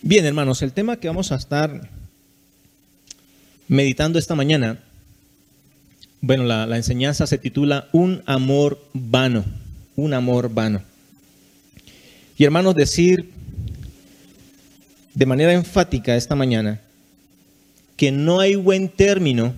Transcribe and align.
Bien, 0.00 0.24
hermanos, 0.24 0.62
el 0.62 0.72
tema 0.72 0.96
que 0.96 1.08
vamos 1.08 1.32
a 1.32 1.34
estar 1.34 1.90
meditando 3.66 4.20
esta 4.20 4.36
mañana, 4.36 4.78
bueno, 6.20 6.44
la, 6.44 6.76
enseñanza 6.76 7.26
se 7.26 7.36
titula 7.36 7.88
Un 7.92 8.22
amor 8.24 8.80
vano, 8.92 9.44
un 9.96 10.14
amor 10.14 10.54
vano. 10.54 10.82
Y 12.36 12.44
hermanos, 12.44 12.76
decir 12.76 13.32
de 15.14 15.26
manera 15.26 15.52
enfática 15.52 16.14
esta 16.14 16.36
mañana 16.36 16.80
que 17.96 18.12
no 18.12 18.38
hay 18.38 18.54
buen 18.54 18.88
término 18.88 19.52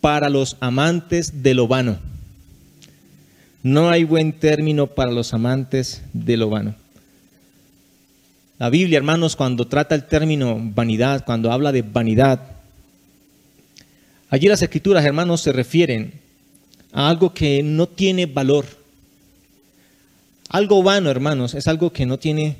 para 0.00 0.30
los 0.30 0.56
amantes 0.60 1.42
de 1.42 1.52
lo 1.52 1.68
vano. 1.68 1.98
No 3.62 3.90
hay 3.90 4.04
buen 4.04 4.32
término 4.32 4.86
para 4.86 5.12
los 5.12 5.34
amantes 5.34 6.00
de 6.14 6.38
lo 6.38 6.48
vano. 6.48 6.74
La 8.58 8.70
Biblia, 8.70 8.96
hermanos, 8.98 9.36
cuando 9.36 9.68
trata 9.68 9.94
el 9.94 10.04
término 10.04 10.58
vanidad, 10.60 11.24
cuando 11.24 11.52
habla 11.52 11.70
de 11.70 11.82
vanidad, 11.82 12.40
allí 14.30 14.48
las 14.48 14.62
escrituras, 14.62 15.04
hermanos, 15.04 15.42
se 15.42 15.52
refieren 15.52 16.12
a 16.92 17.08
algo 17.08 17.32
que 17.32 17.62
no 17.62 17.86
tiene 17.86 18.26
valor. 18.26 18.64
Algo 20.48 20.82
vano, 20.82 21.08
hermanos, 21.08 21.54
es 21.54 21.68
algo 21.68 21.92
que 21.92 22.04
no 22.04 22.18
tiene 22.18 22.56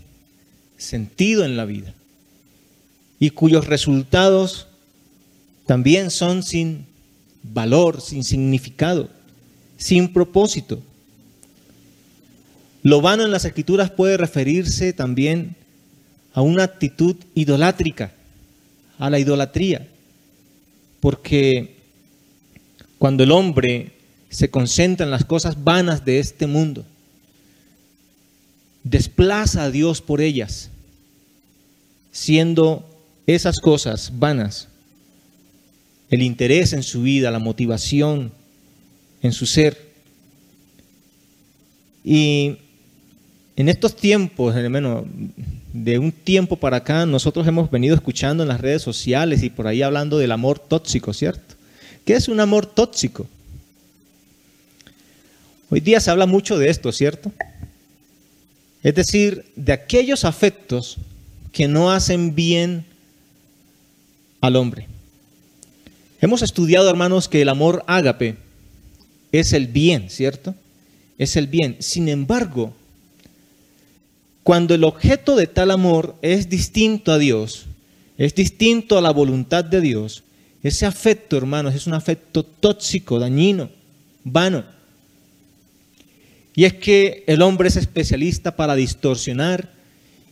sentido 0.77 1.45
en 1.45 1.57
la 1.57 1.65
vida 1.65 1.93
y 3.19 3.31
cuyos 3.31 3.67
resultados 3.67 4.69
también 5.67 6.13
son 6.13 6.45
sin 6.45 6.87
valor, 7.43 8.01
sin 8.01 8.23
significado, 8.23 9.09
sin 9.77 10.13
propósito. 10.13 10.81
Lo 12.85 13.01
vano 13.01 13.25
en 13.25 13.33
las 13.33 13.45
escrituras 13.45 13.91
puede 13.91 14.17
referirse 14.17 14.93
también 14.93 15.57
a 16.35 16.43
una 16.43 16.65
actitud 16.65 17.17
idolátrica, 17.35 18.13
a 18.99 19.11
la 19.11 19.19
idolatría. 19.19 19.87
Porque 21.01 21.77
cuando 22.99 23.23
el 23.25 23.33
hombre 23.33 23.93
se 24.31 24.51
concentra 24.51 25.05
en 25.05 25.11
las 25.11 25.25
cosas 25.25 25.63
vanas 25.63 26.05
de 26.05 26.19
este 26.19 26.47
mundo, 26.47 26.85
desplaza 28.83 29.65
a 29.65 29.71
Dios 29.71 30.01
por 30.01 30.21
ellas, 30.21 30.71
siendo 32.11 32.85
esas 33.27 33.61
cosas 33.61 34.13
vanas 34.19 34.69
el 36.11 36.23
interés 36.23 36.73
en 36.73 36.83
su 36.83 37.03
vida, 37.03 37.31
la 37.31 37.39
motivación 37.39 38.33
en 39.23 39.33
su 39.33 39.47
ser. 39.47 39.89
Y 42.05 42.57
en 43.57 43.69
estos 43.69 43.95
tiempos, 43.95 44.57
hermano, 44.57 45.07
de 45.85 45.99
un 45.99 46.13
tiempo 46.13 46.57
para 46.57 46.79
acá, 46.79 47.07
nosotros 47.07 47.47
hemos 47.47 47.71
venido 47.71 47.95
escuchando 47.95 48.43
en 48.43 48.49
las 48.49 48.61
redes 48.61 48.83
sociales 48.83 49.43
y 49.43 49.51
por 49.51 49.67
ahí 49.67 49.83
hablando 49.83 50.19
del 50.19 50.33
amor 50.33 50.59
tóxico, 50.59 51.13
¿cierto? 51.13 51.55
¿Qué 52.05 52.15
es 52.15 52.29
un 52.29 52.41
amor 52.41 52.67
tóxico? 52.67 53.27
Hoy 55.71 55.81
día 55.81 56.01
se 56.01 56.11
habla 56.11 56.27
mucho 56.27 56.59
de 56.59 56.71
esto, 56.71 56.91
¿cierto? 56.93 57.31
Es 58.83 58.95
decir, 58.95 59.45
de 59.55 59.73
aquellos 59.73 60.25
afectos 60.25 60.97
que 61.53 61.69
no 61.69 61.91
hacen 61.91 62.35
bien 62.35 62.85
al 64.41 64.57
hombre. 64.57 64.87
Hemos 66.21 66.43
estudiado, 66.43 66.89
hermanos, 66.89 67.29
que 67.29 67.43
el 67.43 67.49
amor 67.49 67.85
ágape 67.87 68.37
es 69.31 69.53
el 69.53 69.67
bien, 69.67 70.11
¿cierto? 70.11 70.55
Es 71.19 71.37
el 71.37 71.47
bien. 71.47 71.77
Sin 71.81 72.09
embargo, 72.09 72.73
cuando 74.49 74.75
el 74.75 74.85
objeto 74.85 75.37
de 75.37 75.47
tal 75.47 75.71
amor 75.71 76.17
es 76.23 76.49
distinto 76.49 77.13
a 77.13 77.19
Dios, 77.19 77.67
es 78.17 78.35
distinto 78.35 78.97
a 78.97 79.03
la 79.03 79.11
voluntad 79.11 79.63
de 79.63 79.83
Dios, 79.83 80.23
ese 80.63 80.87
afecto, 80.87 81.37
hermanos, 81.37 81.75
es 81.75 81.87
un 81.87 81.93
afecto 81.93 82.43
tóxico, 82.45 83.19
dañino, 83.19 83.69
vano. 84.25 84.65
Y 86.55 86.65
es 86.65 86.73
que 86.73 87.25
el 87.27 87.43
hombre 87.43 87.69
es 87.69 87.77
especialista 87.77 88.57
para 88.57 88.75
distorsionar 88.75 89.71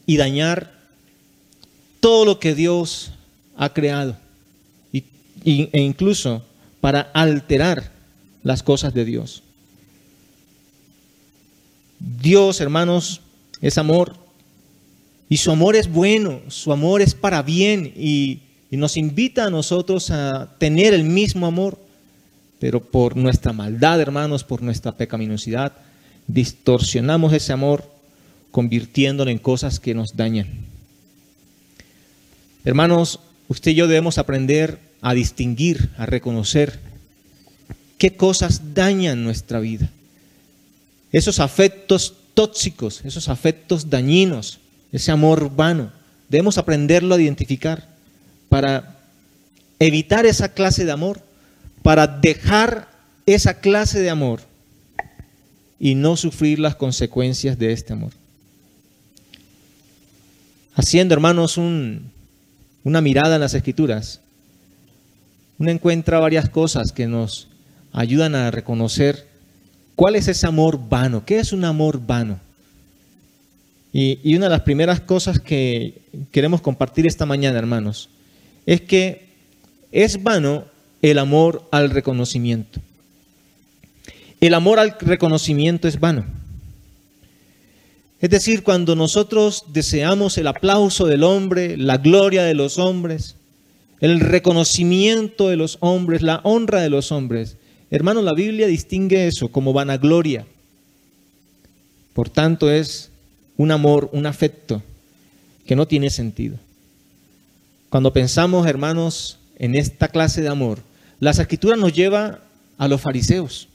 y 0.07 0.17
dañar 0.17 0.73
todo 2.01 2.25
lo 2.25 2.41
que 2.41 2.55
Dios 2.55 3.13
ha 3.55 3.75
creado. 3.75 4.17
e 4.95 5.69
incluso 5.83 6.43
para 6.81 7.03
alterar 7.03 7.93
las 8.43 8.63
cosas 8.63 8.95
de 8.95 9.05
Dios. 9.05 9.43
Dios, 12.01 12.63
hermanos, 12.63 13.21
es 13.61 13.79
amor. 13.79 14.17
Y 15.29 15.39
su 15.39 15.51
amor 15.51 15.77
es 15.77 15.91
bueno, 15.91 16.41
su 16.49 16.73
amor 16.73 17.03
es 17.03 17.15
para 17.15 17.43
bien 17.43 17.93
y, 17.97 18.41
nos 18.71 18.99
invita 18.99 19.47
a 19.47 19.51
nosotros 19.51 20.11
a 20.11 20.53
tener 20.59 20.93
el 20.93 21.03
mismo 21.03 21.47
amor. 21.47 21.79
Pero 22.59 22.81
por 22.81 23.17
nuestra 23.17 23.55
maldad, 23.55 24.01
hermanos, 24.03 24.45
por 24.45 24.61
nuestra 24.61 24.93
pecaminosidad, 24.93 25.73
distorsionamos 26.27 27.33
ese 27.33 27.55
amor 27.55 27.91
convirtiéndolo 28.51 29.31
en 29.31 29.39
cosas 29.39 29.81
que 29.81 29.95
nos 29.95 30.15
dañan. 30.15 30.49
Hermanos, 32.67 33.21
usted 33.49 33.71
y 33.71 33.77
yo 33.77 33.87
debemos 33.87 34.19
aprender 34.19 34.79
a 35.01 35.15
distinguir, 35.15 35.89
a 35.97 36.05
reconocer 36.05 36.79
qué 37.97 38.15
cosas 38.15 38.75
dañan 38.75 39.25
nuestra 39.25 39.59
vida. 39.61 39.91
Esos 41.13 41.41
afectos 41.41 42.15
tóxicos, 42.37 43.01
esos 43.05 43.31
afectos 43.31 43.89
dañinos, 43.89 44.61
ese 44.93 45.11
amor 45.11 45.51
vano. 45.57 45.91
Debemos 46.29 46.59
aprenderlo 46.59 47.15
a 47.15 47.21
identificar 47.21 47.89
para 48.51 48.99
evitar 49.79 50.27
esa 50.27 50.51
clase 50.51 50.85
de 50.85 50.93
amor, 50.93 51.23
para 51.83 52.07
dejar 52.07 52.89
esa 53.25 53.55
clase 53.61 54.01
de 54.01 54.11
amor 54.11 54.41
y 55.81 55.95
no 55.95 56.17
sufrir 56.17 56.59
las 56.59 56.77
consecuencias 56.77 57.59
de 57.59 57.73
este 57.73 57.95
amor. 57.95 58.13
Haciendo, 60.75 61.15
hermanos, 61.15 61.57
una 61.57 63.01
mirada 63.01 63.37
en 63.37 63.41
las 63.41 63.55
escrituras, 63.55 64.21
uno 65.59 65.71
encuentra 65.71 66.21
varias 66.21 66.51
cosas 66.51 66.93
que 66.93 67.07
nos 67.07 67.49
ayudan 67.93 68.35
a 68.35 68.51
reconocer 68.51 69.27
¿Cuál 69.97 70.15
es 70.15 70.29
ese 70.29 70.47
amor 70.47 70.79
vano? 70.89 71.25
¿Qué 71.25 71.39
es 71.39 71.55
un 71.55 71.65
amor 71.65 72.07
vano? 72.07 72.39
Y, 73.95 74.37
una 74.37 74.47
de 74.47 74.51
las 74.51 74.61
primeras 74.61 75.01
cosas 75.01 75.41
que 75.41 76.03
queremos 76.31 76.61
compartir 76.61 77.07
esta 77.07 77.25
mañana, 77.25 77.59
hermanos, 77.59 78.11
es 78.67 78.83
que 78.83 79.25
es 79.91 80.23
vano 80.23 80.67
el 81.01 81.19
amor 81.19 81.67
al 81.73 81.89
reconocimiento. 81.89 82.79
El 84.39 84.53
amor 84.53 84.79
al 84.79 84.97
reconocimiento 85.01 85.89
es 85.89 85.99
vano. 85.99 86.27
Es 88.21 88.29
decir, 88.29 88.63
cuando 88.63 88.97
nosotros 88.97 89.65
deseamos 89.69 90.37
el 90.37 90.49
aplauso 90.49 91.07
del 91.07 91.23
hombre, 91.23 91.79
la 91.79 91.97
gloria 91.97 92.43
de 92.43 92.53
los 92.53 92.79
hombres, 92.79 93.37
el 94.01 94.21
reconocimiento 94.21 95.49
de 95.49 95.57
los 95.57 95.79
hombres, 95.81 96.21
la 96.21 96.41
honra 96.45 96.83
de 96.83 96.91
los 96.91 97.13
hombres, 97.13 97.57
Hermano, 97.97 98.21
la 98.21 98.35
Biblia 98.35 98.67
distingue 98.67 99.27
eso 99.27 99.49
como 99.49 99.73
vanagloria. 99.73 100.45
Por 102.13 102.29
tanto, 102.29 102.71
es 102.71 103.11
un 103.57 103.71
amor, 103.71 104.11
un 104.13 104.27
afecto 104.27 104.83
que 105.65 105.77
no 105.77 105.89
tiene 105.89 106.11
sentido. 106.11 106.59
Cuando 107.89 108.13
pensamos, 108.13 108.67
hermanos, 108.67 109.39
en 109.59 109.75
esta 109.75 110.09
clase 110.09 110.43
de 110.43 110.51
amor, 110.51 110.81
las 111.21 111.39
escrituras 111.39 111.79
nos 111.79 111.95
lleva 111.95 112.41
a 112.77 112.87
los 112.87 113.01
fariseos, 113.01 113.67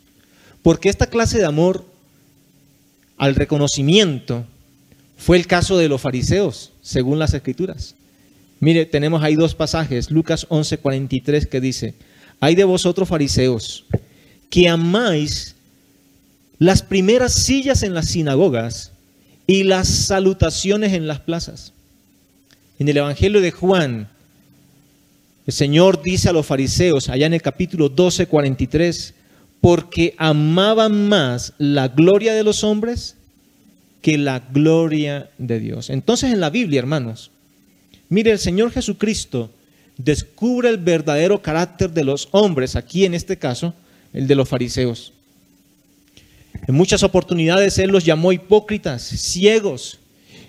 porque 0.62 0.90
esta 0.90 1.08
clase 1.08 1.40
de 1.40 1.46
amor 1.46 1.84
al 3.18 3.34
reconocimiento 3.34 4.46
fue 5.18 5.38
el 5.38 5.48
caso 5.48 5.80
de 5.80 5.90
los 5.90 6.00
fariseos, 6.00 6.74
según 6.84 7.18
las 7.18 7.34
escrituras. 7.34 7.96
Mire, 8.60 8.86
tenemos 8.86 9.24
ahí 9.24 9.34
dos 9.34 9.56
pasajes, 9.56 10.12
Lucas 10.12 10.46
11:43 10.48 11.48
que 11.48 11.60
dice, 11.60 11.96
hay 12.40 12.54
de 12.54 12.64
vosotros 12.64 13.08
fariseos, 13.08 13.86
que 14.52 14.70
amáis 14.70 15.56
las 16.60 16.84
primeras 16.84 17.34
sillas 17.34 17.82
en 17.82 17.96
las 17.96 18.10
sinagogas 18.10 18.92
y 19.48 19.64
las 19.64 19.88
salutaciones 19.88 20.94
en 20.94 21.08
las 21.08 21.22
plazas. 21.22 21.74
En 22.78 22.88
el 22.88 22.98
Evangelio 22.98 23.42
de 23.42 23.52
Juan, 23.52 24.10
el 25.48 25.54
Señor 25.54 26.04
dice 26.04 26.30
a 26.30 26.34
los 26.34 26.46
fariseos, 26.46 27.10
allá 27.10 27.26
en 27.26 27.34
el 27.34 27.42
capítulo 27.42 27.90
12, 27.90 28.28
43, 28.28 29.14
porque 29.62 30.14
amaban 30.18 31.08
más 31.08 31.54
la 31.58 31.88
gloria 31.88 32.34
de 32.34 32.44
los 32.44 32.64
hombres 32.64 33.16
que 34.02 34.18
la 34.18 34.40
gloria 34.40 35.30
de 35.38 35.60
Dios. 35.60 35.90
Entonces 35.90 36.34
en 36.34 36.42
la 36.42 36.50
Biblia, 36.50 36.80
hermanos, 36.80 37.32
mire, 38.10 38.32
el 38.32 38.40
Señor 38.40 38.72
Jesucristo 38.72 39.50
descubre 39.98 40.70
el 40.70 40.78
verdadero 40.78 41.42
carácter 41.42 41.92
de 41.92 42.04
los 42.04 42.28
hombres, 42.32 42.76
aquí 42.76 43.06
en 43.06 43.14
este 43.14 43.38
caso, 43.38 43.74
el 44.14 44.28
de 44.28 44.36
los 44.36 44.50
fariseos. 44.50 45.14
En 46.68 46.76
muchas 46.76 47.04
oportunidades 47.04 47.78
Él 47.80 47.92
los 47.92 48.06
llamó 48.06 48.32
hipócritas, 48.32 49.02
ciegos, 49.02 50.00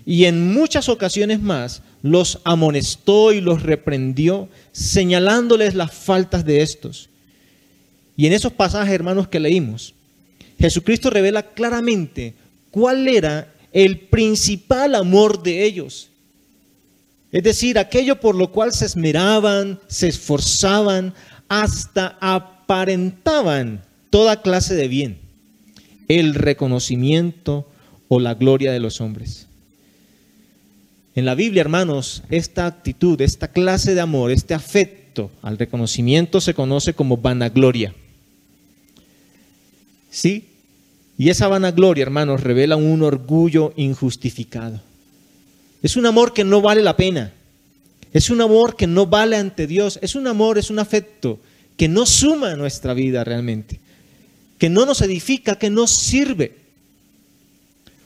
y 0.04 0.24
en 0.24 0.52
muchas 0.52 0.88
ocasiones 0.88 1.40
más 1.40 1.82
los 2.02 2.40
amonestó 2.44 3.32
y 3.32 3.40
los 3.40 3.62
reprendió, 3.62 4.48
señalándoles 4.72 5.74
las 5.74 5.92
faltas 5.92 6.44
de 6.44 6.62
estos. 6.62 7.08
Y 8.16 8.26
en 8.26 8.32
esos 8.32 8.52
pasajes, 8.52 8.92
hermanos, 8.92 9.28
que 9.28 9.40
leímos, 9.40 9.94
Jesucristo 10.58 11.10
revela 11.10 11.42
claramente 11.54 12.34
cuál 12.70 13.06
era 13.08 13.52
el 13.72 14.00
principal 14.00 14.94
amor 14.94 15.42
de 15.42 15.64
ellos. 15.64 16.08
Es 17.30 17.42
decir, 17.42 17.78
aquello 17.78 18.20
por 18.20 18.34
lo 18.34 18.52
cual 18.52 18.72
se 18.72 18.84
esmeraban, 18.84 19.80
se 19.86 20.08
esforzaban, 20.08 21.14
hasta 21.48 22.18
aparentaban 22.62 23.82
toda 24.10 24.40
clase 24.40 24.74
de 24.74 24.88
bien, 24.88 25.18
el 26.08 26.34
reconocimiento 26.34 27.68
o 28.08 28.20
la 28.20 28.34
gloria 28.34 28.72
de 28.72 28.80
los 28.80 29.00
hombres. 29.00 29.46
En 31.14 31.24
la 31.24 31.34
Biblia, 31.34 31.60
hermanos, 31.60 32.22
esta 32.30 32.66
actitud, 32.66 33.20
esta 33.20 33.48
clase 33.48 33.94
de 33.94 34.00
amor, 34.00 34.30
este 34.30 34.54
afecto 34.54 35.30
al 35.42 35.58
reconocimiento 35.58 36.40
se 36.40 36.54
conoce 36.54 36.94
como 36.94 37.16
vanagloria. 37.16 37.94
¿Sí? 40.10 40.46
Y 41.18 41.28
esa 41.30 41.48
vanagloria, 41.48 42.02
hermanos, 42.02 42.42
revela 42.42 42.76
un 42.76 43.02
orgullo 43.02 43.72
injustificado. 43.76 44.80
Es 45.82 45.96
un 45.96 46.06
amor 46.06 46.32
que 46.32 46.44
no 46.44 46.60
vale 46.60 46.82
la 46.82 46.96
pena. 46.96 47.32
Es 48.12 48.30
un 48.30 48.40
amor 48.40 48.76
que 48.76 48.86
no 48.86 49.06
vale 49.06 49.36
ante 49.36 49.66
Dios. 49.66 49.98
Es 50.00 50.14
un 50.14 50.26
amor, 50.26 50.58
es 50.58 50.70
un 50.70 50.78
afecto 50.78 51.40
que 51.76 51.88
no 51.88 52.06
suma 52.06 52.52
a 52.52 52.56
nuestra 52.56 52.94
vida 52.94 53.24
realmente. 53.24 53.80
Que 54.58 54.68
no 54.68 54.86
nos 54.86 55.00
edifica, 55.00 55.58
que 55.58 55.70
no 55.70 55.86
sirve. 55.86 56.56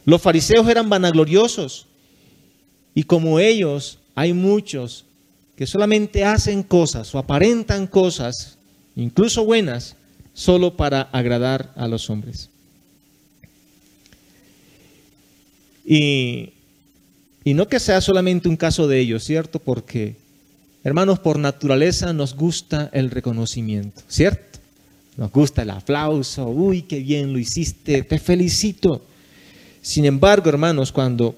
Los 0.04 0.22
fariseos 0.22 0.68
eran 0.68 0.88
vanagloriosos. 0.88 1.86
Y 2.94 3.02
como 3.02 3.38
ellos, 3.40 3.98
hay 4.14 4.32
muchos 4.32 5.04
que 5.56 5.66
solamente 5.66 6.24
hacen 6.24 6.62
cosas 6.62 7.14
o 7.14 7.18
aparentan 7.18 7.86
cosas, 7.86 8.58
incluso 8.94 9.44
buenas, 9.44 9.96
solo 10.32 10.76
para 10.76 11.02
agradar 11.12 11.72
a 11.76 11.88
los 11.88 12.08
hombres. 12.10 12.50
Y, 15.84 16.52
y 17.44 17.54
no 17.54 17.68
que 17.68 17.80
sea 17.80 18.00
solamente 18.00 18.48
un 18.48 18.56
caso 18.56 18.86
de 18.86 19.00
ellos, 19.00 19.24
¿cierto? 19.24 19.58
Porque, 19.58 20.16
hermanos, 20.88 21.18
por 21.18 21.38
naturaleza 21.38 22.12
nos 22.12 22.34
gusta 22.34 22.90
el 22.92 23.10
reconocimiento, 23.10 24.02
¿cierto? 24.08 24.60
Nos 25.16 25.32
gusta 25.32 25.62
el 25.62 25.70
aplauso, 25.70 26.46
uy, 26.46 26.82
qué 26.82 27.00
bien 27.00 27.32
lo 27.32 27.38
hiciste, 27.38 28.02
te 28.02 28.18
felicito. 28.18 29.04
Sin 29.82 30.04
embargo, 30.04 30.48
hermanos, 30.48 30.92
cuando 30.92 31.36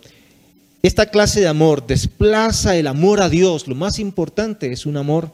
esta 0.82 1.06
clase 1.06 1.40
de 1.40 1.48
amor 1.48 1.86
desplaza 1.86 2.76
el 2.76 2.86
amor 2.86 3.20
a 3.20 3.28
Dios. 3.28 3.66
Lo 3.66 3.74
más 3.74 3.98
importante 3.98 4.70
es 4.72 4.86
un 4.86 4.96
amor 4.96 5.30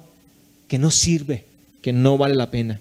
que 0.68 0.78
no 0.78 0.90
sirve, 0.90 1.44
que 1.82 1.92
no 1.92 2.16
vale 2.16 2.34
la 2.34 2.50
pena. 2.50 2.80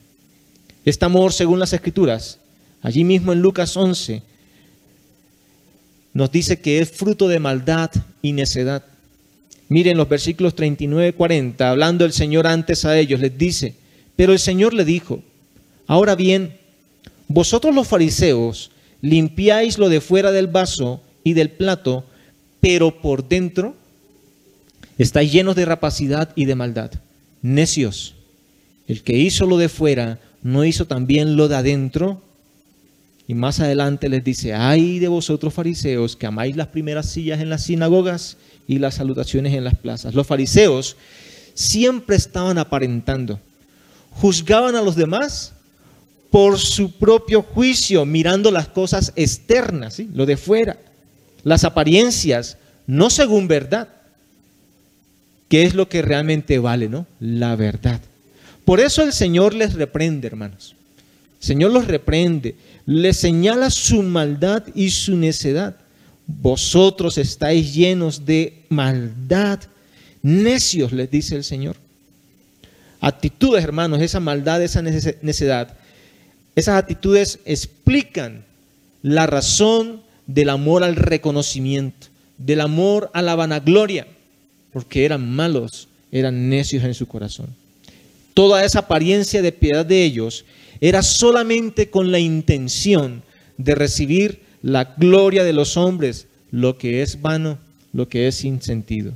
Este 0.86 1.06
amor, 1.06 1.34
según 1.34 1.60
las 1.60 1.74
escrituras, 1.74 2.40
allí 2.82 3.04
mismo 3.04 3.34
en 3.34 3.42
Lucas 3.42 3.76
11, 3.76 4.24
nos 6.14 6.32
dice 6.32 6.62
que 6.62 6.80
es 6.80 6.92
fruto 6.92 7.28
de 7.28 7.40
maldad 7.40 7.92
y 8.22 8.32
necedad. 8.32 8.84
Miren 9.70 9.98
los 9.98 10.10
versículos 10.10 10.56
39 10.56 11.10
y 11.10 11.14
40, 11.14 11.70
hablando 11.70 12.06
el 12.06 12.14
Señor 12.14 12.48
antes 12.48 12.86
a 12.86 12.98
ellos, 12.98 13.20
les 13.20 13.38
dice, 13.38 13.76
pero 14.16 14.34
el 14.34 14.40
Señor 14.40 14.74
le 14.74 14.86
dijo, 14.86 15.24
ahora 15.88 16.16
bien, 16.16 16.58
vosotros 17.28 17.74
los 17.74 17.88
fariseos 17.88 18.72
limpiáis 19.02 19.78
lo 19.78 19.90
de 19.90 20.02
fuera 20.02 20.32
del 20.32 20.48
vaso 20.48 21.02
y 21.24 21.34
del 21.34 21.50
plato, 21.50 22.06
pero 22.60 23.02
por 23.02 23.28
dentro 23.28 23.76
estáis 24.98 25.32
llenos 25.32 25.56
de 25.56 25.66
rapacidad 25.66 26.32
y 26.36 26.46
de 26.46 26.56
maldad. 26.56 26.92
Necios, 27.42 28.16
el 28.88 29.04
que 29.04 29.18
hizo 29.18 29.46
lo 29.46 29.58
de 29.58 29.70
fuera, 29.70 30.20
¿no 30.42 30.64
hizo 30.64 30.86
también 30.86 31.36
lo 31.36 31.48
de 31.48 31.56
adentro? 31.56 32.22
Y 33.28 33.34
más 33.34 33.60
adelante 33.60 34.10
les 34.10 34.24
dice, 34.24 34.54
ay 34.54 35.00
de 35.00 35.08
vosotros 35.08 35.54
fariseos 35.54 36.16
que 36.16 36.28
amáis 36.28 36.56
las 36.56 36.68
primeras 36.68 37.10
sillas 37.10 37.42
en 37.42 37.50
las 37.50 37.64
sinagogas 37.64 38.38
y 38.68 38.80
las 38.80 38.96
salutaciones 38.96 39.54
en 39.54 39.64
las 39.64 39.76
plazas. 39.76 40.14
Los 40.14 40.28
fariseos 40.28 40.98
siempre 41.54 42.16
estaban 42.16 42.58
aparentando, 42.58 43.40
juzgaban 44.12 44.76
a 44.76 44.82
los 44.82 44.96
demás 44.96 45.54
por 46.30 46.58
su 46.58 46.92
propio 46.92 47.44
juicio, 47.44 48.06
mirando 48.06 48.50
las 48.52 48.68
cosas 48.68 49.14
externas, 49.16 50.00
lo 50.14 50.26
de 50.26 50.38
fuera 50.38 50.78
las 51.44 51.64
apariencias, 51.64 52.58
no 52.88 53.10
según 53.10 53.48
verdad. 53.48 53.90
¿Qué 55.50 55.64
es 55.64 55.76
lo 55.76 55.88
que 55.90 56.02
realmente 56.02 56.58
vale, 56.58 56.90
no? 56.90 57.06
La 57.20 57.56
verdad. 57.56 58.00
Por 58.66 58.80
eso 58.80 59.04
el 59.04 59.14
Señor 59.14 59.54
les 59.54 59.74
reprende, 59.74 60.28
hermanos. 60.28 60.76
El 61.42 61.48
Señor 61.48 61.72
los 61.72 61.88
reprende, 61.88 62.56
les 62.86 63.18
señala 63.18 63.70
su 63.70 64.02
maldad 64.02 64.64
y 64.74 64.90
su 64.92 65.18
necedad. 65.18 65.76
Vosotros 66.28 67.18
estáis 67.18 67.74
llenos 67.74 68.26
de 68.26 68.64
maldad, 68.70 69.60
necios, 70.22 70.92
les 70.92 71.10
dice 71.12 71.36
el 71.36 71.44
Señor. 71.44 71.76
Actitudes, 73.02 73.64
hermanos, 73.64 74.02
esa 74.02 74.20
maldad, 74.20 74.64
esa 74.64 74.82
necedad, 74.82 75.76
esas 76.56 76.76
actitudes 76.80 77.40
explican 77.46 78.46
la 79.02 79.28
razón 79.28 80.02
del 80.28 80.50
amor 80.50 80.84
al 80.84 80.96
reconocimiento, 80.96 82.08
del 82.38 82.62
amor 82.62 83.10
a 83.14 83.22
la 83.22 83.36
vanagloria, 83.36 84.08
porque 84.72 85.04
eran 85.04 85.30
malos, 85.30 85.90
eran 86.12 86.50
necios 86.50 86.84
en 86.84 86.94
su 86.94 87.08
corazón. 87.08 87.48
Toda 88.34 88.64
esa 88.64 88.80
apariencia 88.80 89.42
de 89.42 89.52
piedad 89.52 89.86
de 89.86 90.04
ellos 90.04 90.46
era 90.80 91.04
solamente 91.04 91.90
con 91.90 92.12
la 92.12 92.20
intención 92.20 93.24
de 93.58 93.76
recibir 93.76 94.43
la 94.64 94.96
gloria 94.98 95.44
de 95.44 95.54
los 95.54 95.78
hombres, 95.78 96.26
lo 96.50 96.80
que 96.80 97.04
es 97.04 97.22
vano, 97.22 97.60
lo 97.94 98.10
que 98.10 98.28
es 98.28 98.36
sin 98.36 98.62
sentido. 98.62 99.14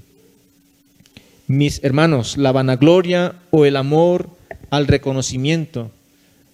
Mis 1.48 1.84
hermanos, 1.84 2.38
la 2.38 2.52
vanagloria 2.52 3.34
o 3.50 3.66
el 3.66 3.78
amor 3.78 4.30
al 4.70 4.86
reconocimiento 4.86 5.90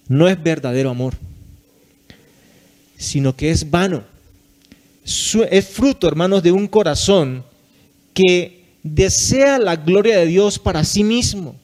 no 0.08 0.28
es 0.28 0.42
verdadero 0.42 0.88
amor, 0.88 1.14
sino 2.96 3.36
que 3.36 3.50
es 3.50 3.70
vano 3.70 4.04
es 5.04 5.68
fruto, 5.68 6.08
hermanos, 6.08 6.42
de 6.42 6.52
un 6.52 6.66
corazón 6.66 7.44
que 8.14 8.64
desea 8.82 9.58
la 9.58 9.76
gloria 9.76 10.18
de 10.18 10.26
Dios 10.26 10.58
para 10.58 10.84
sí 10.84 11.04
mismo, 11.04 11.56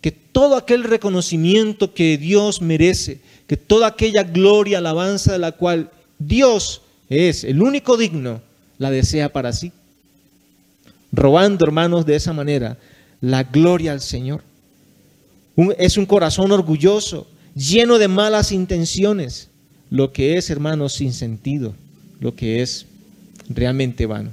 que 0.00 0.10
todo 0.10 0.56
aquel 0.56 0.84
reconocimiento 0.84 1.94
que 1.94 2.18
Dios 2.18 2.60
merece, 2.60 3.20
que 3.46 3.56
toda 3.56 3.86
aquella 3.86 4.24
gloria, 4.24 4.78
alabanza 4.78 5.32
de 5.32 5.38
la 5.38 5.52
cual 5.52 5.90
Dios 6.26 6.82
es 7.08 7.44
el 7.44 7.62
único 7.62 7.96
digno, 7.96 8.40
la 8.78 8.90
desea 8.90 9.32
para 9.32 9.52
sí. 9.52 9.72
Robando, 11.12 11.64
hermanos, 11.64 12.06
de 12.06 12.16
esa 12.16 12.32
manera 12.32 12.78
la 13.20 13.44
gloria 13.44 13.92
al 13.92 14.00
Señor. 14.00 14.42
es 15.78 15.96
un 15.96 16.06
corazón 16.06 16.50
orgulloso, 16.52 17.28
lleno 17.54 17.98
de 17.98 18.08
malas 18.08 18.52
intenciones, 18.52 19.48
lo 19.90 20.12
que 20.12 20.38
es, 20.38 20.50
hermanos, 20.50 20.94
sin 20.94 21.12
sentido 21.12 21.74
lo 22.22 22.36
que 22.36 22.62
es 22.62 22.86
realmente 23.48 24.06
vano. 24.06 24.30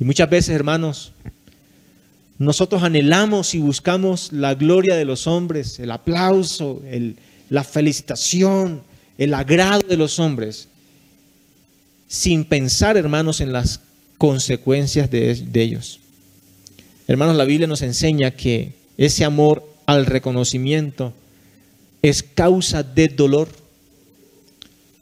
Y 0.00 0.04
muchas 0.04 0.28
veces, 0.30 0.54
hermanos, 0.54 1.12
nosotros 2.38 2.82
anhelamos 2.82 3.54
y 3.54 3.58
buscamos 3.58 4.32
la 4.32 4.54
gloria 4.54 4.96
de 4.96 5.04
los 5.04 5.26
hombres, 5.26 5.78
el 5.78 5.90
aplauso, 5.90 6.82
la 7.50 7.62
felicitación, 7.62 8.80
el 9.20 9.34
agrado 9.34 9.82
de 9.86 9.98
los 9.98 10.18
hombres, 10.18 10.68
sin 12.08 12.42
pensar, 12.42 12.96
hermanos, 12.96 13.42
en 13.42 13.52
las 13.52 13.80
consecuencias 14.16 15.10
de, 15.10 15.46
ellos. 15.52 16.00
Hermanos, 17.06 17.36
la 17.36 17.44
Biblia 17.44 17.66
nos 17.66 17.82
enseña 17.82 18.30
que 18.30 18.72
ese 18.96 19.26
amor 19.26 19.62
al 19.84 20.06
reconocimiento 20.06 21.12
es 22.00 22.22
causa 22.22 22.82
de 22.82 23.08
dolor. 23.08 23.48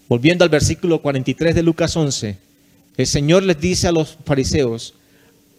Volviendo 0.08 0.42
al 0.42 0.50
versículo 0.50 1.00
43 1.00 1.54
de 1.54 1.62
Lucas 1.62 1.96
11, 1.96 2.38
el 2.96 3.06
Señor 3.06 3.44
les 3.44 3.60
dice 3.60 3.86
a 3.86 3.92
los 3.92 4.18
fariseos, 4.24 4.94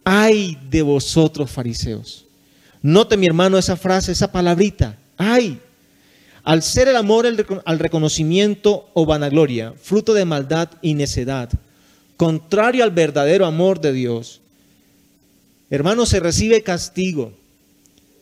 ay 0.04 0.60
de 0.70 0.82
vosotros 0.82 1.50
fariseos. 1.50 2.26
Note 2.82 3.16
mi 3.16 3.26
hermano 3.26 3.58
esa 3.58 3.78
frase, 3.78 4.12
esa 4.12 4.30
palabrita, 4.30 4.98
ay. 5.16 5.62
Al 6.50 6.64
ser 6.64 6.88
el 6.88 6.96
amor 6.96 7.28
al 7.28 7.78
reconocimiento 7.78 8.90
o 8.96 9.06
vanagloria, 9.06 9.76
fruto 9.80 10.16
de 10.16 10.26
maldad 10.26 10.72
y 10.82 10.96
necedad, 10.96 11.48
contrario 12.18 12.84
al 12.84 12.90
verdadero 12.90 13.46
amor 13.46 13.80
de 13.80 13.94
Dios, 13.94 14.42
hermano, 15.70 16.08
se 16.08 16.20
recibe 16.20 16.64
castigo, 16.64 17.34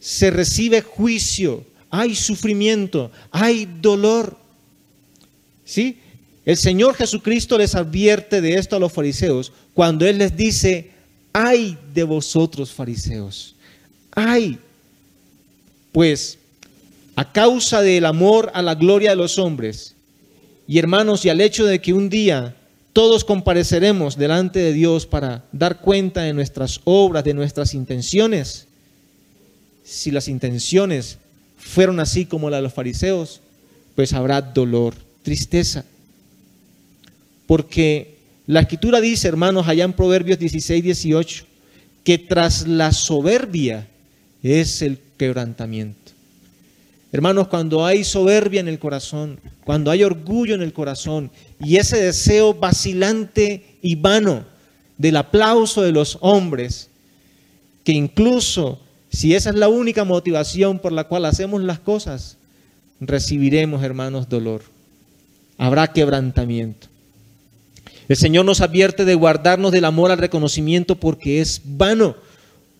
se 0.01 0.29
recibe 0.29 0.81
juicio, 0.81 1.63
hay 1.89 2.15
sufrimiento, 2.15 3.13
hay 3.31 3.65
dolor. 3.79 4.36
¿Sí? 5.63 5.98
El 6.43 6.57
Señor 6.57 6.96
Jesucristo 6.96 7.57
les 7.57 7.75
advierte 7.75 8.41
de 8.41 8.55
esto 8.55 8.75
a 8.75 8.79
los 8.79 8.91
fariseos 8.91 9.53
cuando 9.74 10.05
Él 10.05 10.17
les 10.17 10.36
dice, 10.36 10.91
ay 11.31 11.77
de 11.93 12.03
vosotros 12.03 12.74
fariseos, 12.74 13.55
ay, 14.12 14.60
pues 15.93 16.38
a 17.17 17.31
causa 17.31 17.81
del 17.81 18.05
amor 18.05 18.51
a 18.53 18.62
la 18.62 18.75
gloria 18.75 19.09
de 19.09 19.15
los 19.15 19.39
hombres, 19.39 19.95
y 20.67 20.77
hermanos, 20.77 21.25
y 21.25 21.29
al 21.29 21.41
hecho 21.41 21.65
de 21.65 21.81
que 21.81 21.91
un 21.91 22.09
día 22.09 22.55
todos 22.93 23.25
compareceremos 23.25 24.17
delante 24.17 24.59
de 24.59 24.71
Dios 24.71 25.07
para 25.07 25.43
dar 25.51 25.81
cuenta 25.81 26.21
de 26.21 26.33
nuestras 26.33 26.79
obras, 26.83 27.24
de 27.24 27.33
nuestras 27.33 27.74
intenciones, 27.74 28.67
si 29.83 30.12
las 30.12 30.27
intenciones 30.27 31.17
fueron 31.57 32.00
así 32.00 32.27
como 32.27 32.51
las 32.51 32.59
de 32.59 32.63
los 32.63 32.74
fariseos, 32.74 33.41
pues 33.95 34.13
habrá 34.13 34.39
dolor, 34.39 34.93
tristeza. 35.24 35.86
Porque 37.47 38.17
la 38.45 38.59
escritura 38.59 39.01
dice, 39.01 39.27
hermanos, 39.27 39.67
allá 39.67 39.86
en 39.86 39.93
Proverbios 39.93 40.38
16, 40.38 40.83
18, 40.83 41.45
que 42.03 42.19
tras 42.19 42.67
la 42.67 42.91
soberbia 42.91 43.88
es 44.43 44.83
el 44.83 45.00
quebrantamiento. 45.17 46.06
Hermanos, 47.11 47.47
cuando 47.47 47.85
hay 47.85 48.03
soberbia 48.03 48.59
en 48.59 48.67
el 48.67 48.79
corazón, 48.79 49.39
cuando 49.63 49.91
hay 49.91 50.03
orgullo 50.03 50.55
en 50.55 50.61
el 50.61 50.73
corazón 50.73 51.31
y 51.59 51.77
ese 51.77 52.01
deseo 52.01 52.53
vacilante 52.53 53.77
y 53.81 53.95
vano 53.95 54.45
del 54.97 55.15
aplauso 55.15 55.81
de 55.83 55.91
los 55.91 56.17
hombres, 56.21 56.89
que 57.83 57.93
incluso 57.93 58.79
si 59.09 59.35
esa 59.35 59.51
es 59.51 59.55
la 59.55 59.69
única 59.69 60.03
motivación 60.03 60.79
por 60.79 60.91
la 60.91 61.05
cual 61.05 61.25
hacemos 61.25 61.61
las 61.63 61.79
cosas, 61.79 62.37
recibiremos, 62.99 63.83
hermanos, 63.83 64.27
dolor. 64.27 64.61
Habrá 65.57 65.93
quebrantamiento. 65.93 66.87
El 68.07 68.15
Señor 68.15 68.45
nos 68.45 68.61
advierte 68.61 69.05
de 69.05 69.15
guardarnos 69.15 69.71
del 69.71 69.85
amor 69.85 70.11
al 70.11 70.17
reconocimiento 70.17 70.95
porque 70.95 71.41
es 71.41 71.61
vano, 71.63 72.15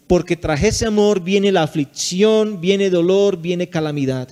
porque 0.08 0.38
tras 0.38 0.64
ese 0.64 0.86
amor 0.86 1.22
viene 1.22 1.52
la 1.52 1.64
aflicción, 1.64 2.62
viene 2.62 2.90
dolor, 2.90 3.38
viene 3.38 3.70
calamidad. 3.70 4.30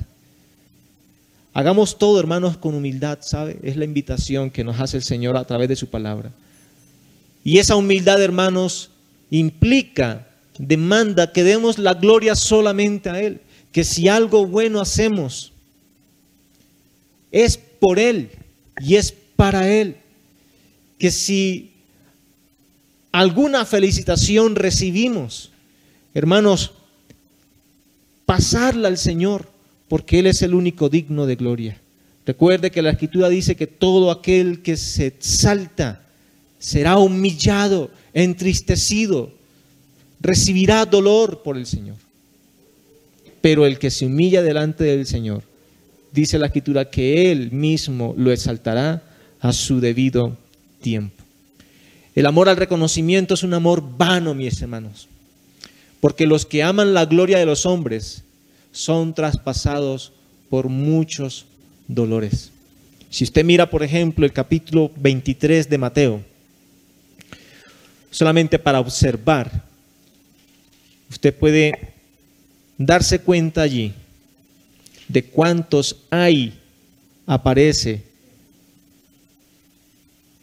Hagamos 1.53 1.97
todo, 1.97 2.19
hermanos, 2.19 2.57
con 2.57 2.75
humildad, 2.75 3.19
¿sabe? 3.21 3.59
Es 3.61 3.77
la 3.77 3.85
invitación 3.85 4.49
que 4.49 4.63
nos 4.63 4.79
hace 4.79 4.97
el 4.97 5.03
Señor 5.03 5.37
a 5.37 5.45
través 5.45 5.69
de 5.69 5.75
su 5.75 5.87
palabra. 5.87 6.31
Y 7.43 7.59
esa 7.59 7.75
humildad, 7.75 8.21
hermanos, 8.21 8.89
implica 9.29 10.27
demanda 10.57 11.31
que 11.31 11.43
demos 11.43 11.77
la 11.77 11.93
gloria 11.93 12.35
solamente 12.35 13.09
a 13.09 13.21
Él, 13.21 13.41
que 13.71 13.83
si 13.83 14.07
algo 14.07 14.45
bueno 14.45 14.81
hacemos, 14.81 15.51
es 17.31 17.57
por 17.57 17.99
Él 17.99 18.31
y 18.79 18.95
es 18.95 19.13
para 19.35 19.69
Él, 19.69 19.97
que 20.97 21.11
si 21.11 21.73
alguna 23.11 23.65
felicitación 23.65 24.55
recibimos, 24.55 25.51
hermanos, 26.15 26.71
pasarla 28.25 28.87
al 28.87 28.97
Señor, 28.97 29.47
porque 29.87 30.17
Él 30.19 30.25
es 30.25 30.41
el 30.41 30.55
único 30.55 30.89
digno 30.89 31.27
de 31.27 31.35
gloria. 31.35 31.79
Recuerde 32.25 32.71
que 32.71 32.81
la 32.81 32.89
Escritura 32.89 33.29
dice 33.29 33.55
que 33.55 33.67
todo 33.67 34.09
aquel 34.09 34.63
que 34.63 34.77
se 34.77 35.05
exalta 35.05 36.01
será 36.57 36.97
humillado, 36.97 37.91
entristecido, 38.13 39.31
recibirá 40.19 40.85
dolor 40.85 41.43
por 41.43 41.57
el 41.57 41.67
Señor. 41.67 41.97
Pero 43.41 43.67
el 43.67 43.77
que 43.77 43.91
se 43.91 44.07
humilla 44.07 44.41
delante 44.41 44.85
del 44.85 45.05
Señor, 45.05 45.43
dice 46.11 46.39
la 46.39 46.47
escritura 46.47 46.89
que 46.89 47.31
Él 47.31 47.51
mismo 47.51 48.15
lo 48.17 48.31
exaltará 48.31 49.03
a 49.39 49.53
su 49.53 49.79
debido 49.79 50.35
tiempo. 50.81 51.23
El 52.15 52.25
amor 52.25 52.49
al 52.49 52.57
reconocimiento 52.57 53.33
es 53.33 53.43
un 53.43 53.53
amor 53.53 53.83
vano, 53.97 54.33
mis 54.33 54.59
hermanos, 54.61 55.09
porque 56.05 56.27
los 56.27 56.45
que 56.45 56.61
aman 56.61 56.93
la 56.93 57.07
gloria 57.07 57.39
de 57.39 57.47
los 57.47 57.65
hombres 57.65 58.21
son 58.71 59.15
traspasados 59.15 60.11
por 60.51 60.69
muchos 60.69 61.47
dolores. 61.87 62.51
Si 63.09 63.23
usted 63.23 63.43
mira, 63.43 63.67
por 63.71 63.81
ejemplo, 63.81 64.23
el 64.23 64.31
capítulo 64.31 64.91
23 64.97 65.67
de 65.67 65.77
Mateo, 65.79 66.21
solamente 68.11 68.59
para 68.59 68.79
observar 68.79 69.63
Usted 71.09 71.33
puede 71.33 71.73
darse 72.77 73.17
cuenta 73.17 73.63
allí 73.63 73.91
de 75.07 75.25
cuántos 75.25 75.95
hay 76.11 76.53
aparece 77.25 78.03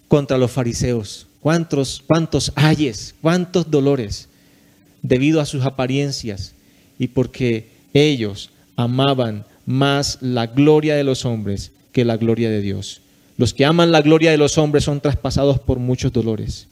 contra 0.08 0.36
los 0.36 0.50
fariseos, 0.50 1.28
cuántos, 1.38 2.02
cuántos 2.04 2.50
ayes, 2.56 3.14
cuántos 3.22 3.70
dolores 3.70 4.28
debido 5.02 5.40
a 5.40 5.46
sus 5.46 5.64
apariencias 5.64 6.54
y 6.98 7.08
porque 7.08 7.68
ellos 7.92 8.50
amaban 8.76 9.44
más 9.66 10.18
la 10.20 10.46
gloria 10.46 10.94
de 10.94 11.04
los 11.04 11.24
hombres 11.24 11.72
que 11.92 12.04
la 12.04 12.16
gloria 12.16 12.50
de 12.50 12.60
Dios. 12.60 13.00
Los 13.36 13.54
que 13.54 13.64
aman 13.64 13.92
la 13.92 14.02
gloria 14.02 14.30
de 14.30 14.36
los 14.36 14.58
hombres 14.58 14.84
son 14.84 15.00
traspasados 15.00 15.58
por 15.58 15.78
muchos 15.78 16.12
dolores. 16.12 16.68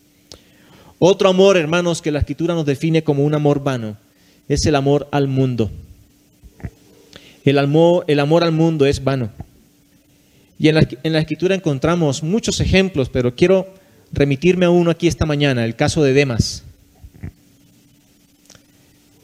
Otro 0.99 1.29
amor, 1.29 1.57
hermanos, 1.57 2.03
que 2.03 2.13
la 2.13 2.19
escritura 2.19 2.55
nos 2.55 2.67
define 2.67 3.03
como 3.03 3.25
un 3.25 3.35
amor 3.35 3.63
vano, 3.63 3.97
es 4.49 4.67
el 4.67 4.77
amor 4.77 5.09
al 5.13 5.29
mundo. 5.29 5.71
El 7.45 7.59
amor, 7.59 8.05
el 8.07 8.21
amor 8.21 8.45
al 8.45 8.53
mundo 8.53 8.85
es 8.85 9.03
vano. 9.03 9.31
Y 10.59 10.69
en 10.69 10.75
la, 10.75 10.87
en 11.03 11.13
la 11.15 11.21
escritura 11.21 11.55
encontramos 11.55 12.23
muchos 12.23 12.61
ejemplos, 12.61 13.09
pero 13.09 13.35
quiero 13.35 13.67
remitirme 14.13 14.67
a 14.67 14.71
uno 14.71 14.91
aquí 14.91 15.09
esta 15.09 15.25
mañana, 15.25 15.65
el 15.65 15.75
caso 15.75 16.03
de 16.03 16.13
Demas. 16.13 16.65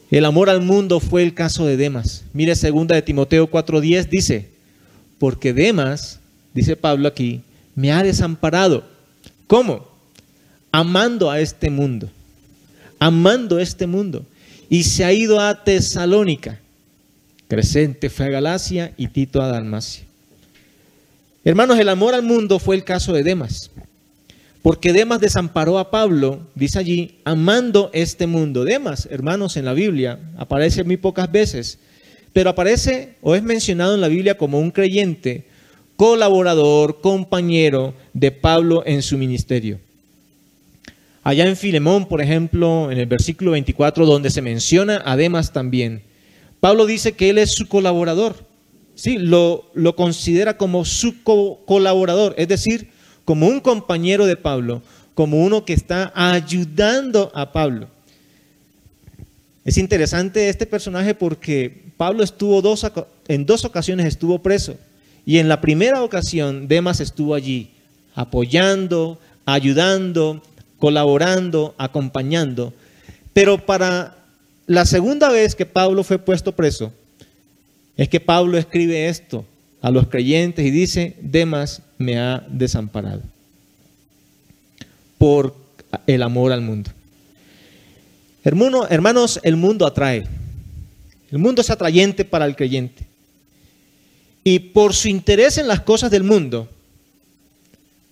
El 0.09 0.25
amor 0.25 0.49
al 0.49 0.61
mundo 0.61 0.99
fue 0.99 1.23
el 1.23 1.33
caso 1.33 1.65
de 1.65 1.77
Demas. 1.77 2.23
Mire 2.33 2.55
segunda 2.55 2.95
de 2.95 3.01
Timoteo 3.01 3.49
4:10 3.49 4.07
dice, 4.09 4.49
porque 5.19 5.53
Demas, 5.53 6.19
dice 6.53 6.75
Pablo 6.75 7.07
aquí, 7.07 7.41
me 7.75 7.91
ha 7.91 8.03
desamparado. 8.03 8.85
¿Cómo? 9.47 9.97
amando 10.71 11.31
a 11.31 11.39
este 11.39 11.69
mundo, 11.69 12.09
amando 12.99 13.59
este 13.59 13.87
mundo. 13.87 14.25
Y 14.69 14.83
se 14.83 15.03
ha 15.05 15.13
ido 15.13 15.39
a 15.39 15.63
Tesalónica. 15.63 16.59
Crescente 17.47 18.09
fue 18.09 18.25
a 18.27 18.29
Galacia 18.29 18.93
y 18.97 19.07
Tito 19.07 19.41
a 19.41 19.47
Dalmacia. 19.47 20.03
Hermanos, 21.43 21.79
el 21.79 21.87
amor 21.89 22.13
al 22.13 22.23
mundo 22.23 22.59
fue 22.59 22.75
el 22.75 22.83
caso 22.83 23.13
de 23.13 23.23
Demas. 23.23 23.71
Porque 24.61 24.93
Demas 24.93 25.21
desamparó 25.21 25.79
a 25.79 25.91
Pablo, 25.91 26.41
dice 26.55 26.79
allí, 26.79 27.19
amando 27.23 27.89
este 27.93 28.27
mundo. 28.27 28.65
Demas, 28.65 29.07
hermanos, 29.11 29.55
en 29.55 29.65
la 29.65 29.73
Biblia 29.73 30.19
aparece 30.37 30.83
muy 30.83 30.97
pocas 30.97 31.31
veces, 31.31 31.79
pero 32.33 32.49
aparece 32.49 33.15
o 33.21 33.35
es 33.35 33.43
mencionado 33.43 33.95
en 33.95 34.01
la 34.01 34.07
Biblia 34.07 34.37
como 34.37 34.59
un 34.59 34.71
creyente, 34.71 35.45
colaborador, 35.95 37.01
compañero 37.01 37.93
de 38.13 38.31
Pablo 38.31 38.83
en 38.85 39.01
su 39.01 39.17
ministerio. 39.17 39.79
Allá 41.23 41.45
en 41.45 41.57
Filemón, 41.57 42.07
por 42.07 42.21
ejemplo, 42.21 42.91
en 42.91 42.99
el 42.99 43.05
versículo 43.05 43.51
24, 43.51 44.05
donde 44.05 44.29
se 44.29 44.41
menciona 44.41 45.01
además 45.05 45.51
también, 45.51 46.03
Pablo 46.59 46.85
dice 46.85 47.13
que 47.13 47.29
él 47.29 47.37
es 47.37 47.51
su 47.51 47.67
colaborador. 47.67 48.35
Sí, 48.95 49.17
lo, 49.17 49.69
lo 49.73 49.95
considera 49.95 50.57
como 50.57 50.85
su 50.85 51.21
colaborador, 51.23 52.33
es 52.37 52.47
decir, 52.47 52.89
como 53.27 53.45
un 53.45 53.59
compañero 53.59 54.25
de 54.25 54.37
Pablo, 54.37 54.81
como 55.13 55.43
uno 55.43 55.65
que 55.65 55.73
está 55.73 56.13
ayudando 56.15 57.29
a 57.35 57.51
Pablo. 57.51 57.89
Es 59.65 59.77
interesante 59.77 60.47
este 60.47 60.65
personaje 60.65 61.13
porque 61.13 61.91
Pablo 61.97 62.23
estuvo 62.23 62.61
dos, 62.61 62.89
en 63.27 63.45
dos 63.45 63.65
ocasiones 63.65 64.05
estuvo 64.05 64.41
preso 64.41 64.77
y 65.25 65.39
en 65.39 65.49
la 65.49 65.59
primera 65.59 66.03
ocasión 66.03 66.69
Demas 66.69 67.01
estuvo 67.01 67.35
allí 67.35 67.71
apoyando, 68.15 69.19
ayudando, 69.45 70.41
colaborando, 70.79 71.75
acompañando. 71.77 72.73
Pero 73.33 73.65
para 73.65 74.15
la 74.67 74.85
segunda 74.85 75.29
vez 75.29 75.53
que 75.53 75.65
Pablo 75.65 76.05
fue 76.05 76.17
puesto 76.17 76.53
preso, 76.53 76.93
es 77.97 78.07
que 78.07 78.21
Pablo 78.21 78.57
escribe 78.57 79.09
esto 79.09 79.43
a 79.81 79.91
los 79.91 80.07
creyentes 80.07 80.65
y 80.65 80.71
dice, 80.71 81.17
Demas 81.19 81.81
me 81.97 82.19
ha 82.19 82.45
desamparado 82.49 83.21
por 85.17 85.55
el 86.05 86.21
amor 86.23 86.51
al 86.51 86.61
mundo. 86.61 86.91
hermanos, 88.43 89.39
el 89.43 89.55
mundo 89.55 89.85
atrae. 89.85 90.25
El 91.31 91.39
mundo 91.39 91.61
es 91.61 91.69
atrayente 91.69 92.23
para 92.23 92.45
el 92.45 92.55
creyente. 92.55 93.05
Y 94.43 94.59
por 94.59 94.93
su 94.93 95.09
interés 95.09 95.57
en 95.57 95.67
las 95.67 95.81
cosas 95.81 96.09
del 96.09 96.23
mundo, 96.23 96.69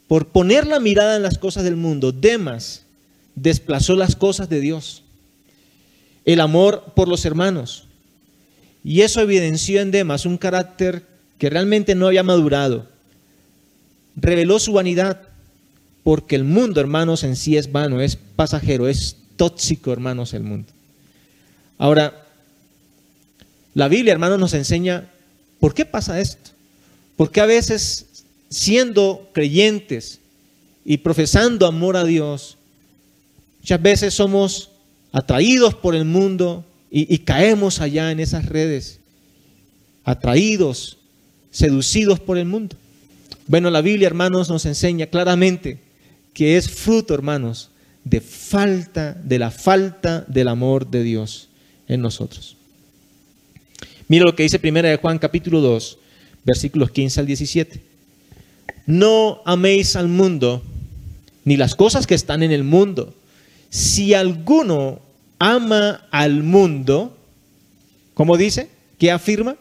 por 0.07 0.27
poner 0.27 0.67
la 0.67 0.79
mirada 0.79 1.15
en 1.15 1.23
las 1.23 1.37
cosas 1.37 1.63
del 1.63 1.77
mundo, 1.77 2.11
Demas 2.11 2.83
desplazó 3.35 3.95
las 3.95 4.15
cosas 4.15 4.49
de 4.49 4.59
Dios, 4.59 5.03
el 6.25 6.41
amor 6.41 6.93
por 6.95 7.07
los 7.07 7.25
hermanos. 7.25 7.87
Y 8.83 9.01
eso 9.01 9.21
evidenció 9.21 9.81
en 9.81 9.91
Demas 9.91 10.25
un 10.25 10.37
carácter 10.37 11.05
que 11.37 11.49
realmente 11.49 11.95
no 11.95 12.07
había 12.07 12.23
madurado. 12.23 12.87
Reveló 14.15 14.59
su 14.59 14.73
vanidad, 14.73 15.21
porque 16.03 16.35
el 16.35 16.43
mundo, 16.43 16.79
hermanos, 16.79 17.23
en 17.23 17.35
sí 17.35 17.57
es 17.57 17.71
vano, 17.71 18.01
es 18.01 18.15
pasajero, 18.15 18.87
es 18.87 19.17
tóxico, 19.35 19.91
hermanos, 19.91 20.33
el 20.33 20.43
mundo. 20.43 20.71
Ahora, 21.77 22.25
la 23.73 23.87
Biblia, 23.87 24.13
hermanos, 24.13 24.39
nos 24.39 24.53
enseña 24.53 25.09
por 25.59 25.73
qué 25.73 25.85
pasa 25.85 26.19
esto. 26.19 26.51
Porque 27.17 27.41
a 27.41 27.45
veces, 27.45 28.23
siendo 28.49 29.29
creyentes 29.33 30.19
y 30.85 30.97
profesando 30.97 31.65
amor 31.65 31.97
a 31.97 32.03
Dios, 32.03 32.57
muchas 33.59 33.81
veces 33.81 34.13
somos 34.13 34.69
atraídos 35.11 35.75
por 35.75 35.95
el 35.95 36.05
mundo 36.05 36.65
y, 36.91 37.13
y 37.13 37.19
caemos 37.19 37.81
allá 37.81 38.11
en 38.11 38.19
esas 38.19 38.45
redes, 38.45 38.99
atraídos, 40.03 40.97
seducidos 41.51 42.19
por 42.19 42.37
el 42.37 42.45
mundo. 42.45 42.77
Bueno, 43.47 43.69
la 43.69 43.81
Biblia, 43.81 44.07
hermanos, 44.07 44.49
nos 44.49 44.65
enseña 44.65 45.05
claramente 45.05 45.77
que 46.33 46.57
es 46.57 46.69
fruto, 46.69 47.13
hermanos, 47.13 47.69
de 48.03 48.19
falta, 48.19 49.13
de 49.13 49.37
la 49.37 49.51
falta 49.51 50.25
del 50.27 50.47
amor 50.47 50.87
de 50.87 51.03
Dios 51.03 51.49
en 51.87 52.01
nosotros. 52.01 52.57
Mira 54.07 54.25
lo 54.25 54.35
que 54.35 54.43
dice 54.43 54.59
Primera 54.59 54.89
de 54.89 54.97
Juan 54.97 55.19
capítulo 55.19 55.61
2, 55.61 55.97
versículos 56.43 56.89
15 56.91 57.19
al 57.19 57.25
17. 57.27 57.81
No 58.87 59.41
améis 59.45 59.95
al 59.95 60.07
mundo, 60.07 60.63
ni 61.43 61.55
las 61.55 61.75
cosas 61.75 62.07
que 62.07 62.15
están 62.15 62.41
en 62.41 62.51
el 62.51 62.63
mundo. 62.63 63.13
Si 63.69 64.13
alguno 64.13 65.01
ama 65.37 66.07
al 66.11 66.41
mundo, 66.41 67.15
¿cómo 68.15 68.37
dice? 68.37 68.69
¿Qué 68.97 69.11
afirma? 69.11 69.55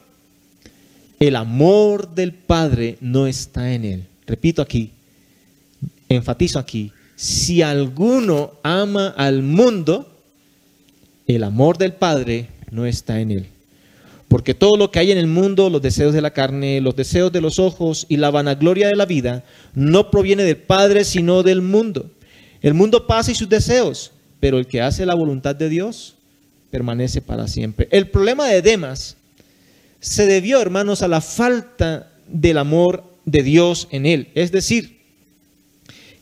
El 1.21 1.37
amor 1.37 2.15
del 2.15 2.33
Padre 2.33 2.99
no 3.01 3.27
está 3.27 3.73
en 3.73 3.85
él. 3.85 4.07
Repito 4.27 4.63
aquí, 4.63 4.91
enfatizo 6.09 6.59
aquí, 6.59 6.93
si 7.17 7.63
alguno 7.63 8.53
ama 8.63 9.09
al 9.17 9.43
mundo, 9.43 10.09
el 11.27 11.45
amor 11.45 11.79
del 11.79 11.93
Padre 11.93 12.49
no 12.71 12.87
está 12.87 13.21
en 13.21 13.31
él. 13.31 13.47
Porque 14.29 14.55
todo 14.55 14.77
lo 14.77 14.91
que 14.91 14.99
hay 14.99 15.13
en 15.13 15.19
el 15.19 15.27
mundo, 15.27 15.71
los 15.71 15.81
deseos 15.81 16.13
de 16.13 16.21
la 16.21 16.33
carne, 16.33 16.81
los 16.81 16.97
deseos 16.97 17.31
de 17.31 17.41
los 17.41 17.59
ojos 17.59 18.07
y 18.09 18.17
la 18.17 18.31
vanagloria 18.31 18.89
de 18.89 18.97
la 18.97 19.07
vida, 19.07 19.45
no 19.75 20.11
proviene 20.11 20.43
del 20.43 20.57
Padre, 20.57 21.05
sino 21.05 21.43
del 21.43 21.63
mundo. 21.63 22.11
El 22.61 22.75
mundo 22.75 23.07
pasa 23.07 23.31
y 23.31 23.35
sus 23.35 23.49
deseos, 23.49 24.11
pero 24.41 24.59
el 24.59 24.67
que 24.67 24.81
hace 24.81 25.07
la 25.07 25.15
voluntad 25.15 25.55
de 25.55 25.69
Dios 25.69 26.17
permanece 26.71 27.21
para 27.21 27.47
siempre. 27.47 27.87
El 27.93 28.09
problema 28.09 28.49
de 28.49 28.63
Demas 28.63 29.17
se 30.05 30.27
debió, 30.27 30.61
hermanos, 30.61 31.01
a 31.01 31.09
la 31.09 31.23
falta 31.23 32.13
del 32.27 32.59
amor 32.59 33.05
de 33.25 33.43
Dios 33.43 33.89
en 33.91 34.05
él. 34.05 34.29
Es 34.35 34.53
decir, 34.53 35.01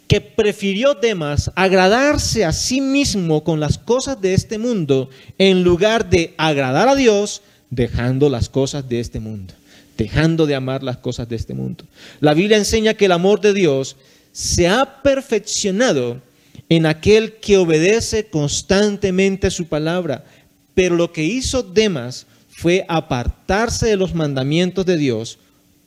que 0.06 0.20
prefirió 0.20 0.94
Demas 0.94 1.50
agradarse 1.56 2.44
a 2.44 2.52
sí 2.52 2.80
mismo 2.80 3.42
con 3.42 3.58
las 3.58 3.78
cosas 3.78 4.20
de 4.20 4.34
este 4.34 4.56
mundo 4.56 5.10
en 5.36 5.64
lugar 5.64 6.08
de 6.08 6.32
agradar 6.36 6.88
a 6.88 6.94
Dios 6.94 7.42
dejando 7.70 8.30
las 8.30 8.48
cosas 8.48 8.88
de 8.88 9.00
este 9.00 9.18
mundo, 9.18 9.52
dejando 9.98 10.46
de 10.46 10.54
amar 10.54 10.84
las 10.84 10.98
cosas 10.98 11.28
de 11.28 11.34
este 11.34 11.52
mundo. 11.52 11.84
La 12.20 12.34
Biblia 12.34 12.58
enseña 12.58 12.94
que 12.94 13.06
el 13.06 13.12
amor 13.12 13.40
de 13.40 13.52
Dios 13.52 13.96
se 14.30 14.68
ha 14.68 15.02
perfeccionado 15.02 16.22
en 16.68 16.86
aquel 16.86 17.32
que 17.40 17.56
obedece 17.56 18.26
constantemente 18.26 19.50
su 19.50 19.66
palabra, 19.66 20.24
pero 20.72 20.94
lo 20.94 21.12
que 21.12 21.24
hizo 21.24 21.64
Demas 21.64 22.26
fue 22.62 22.86
apartarse 22.86 23.86
de 23.86 23.96
los 23.96 24.14
mandamientos 24.14 24.86
de 24.86 24.96
Dios 24.96 25.36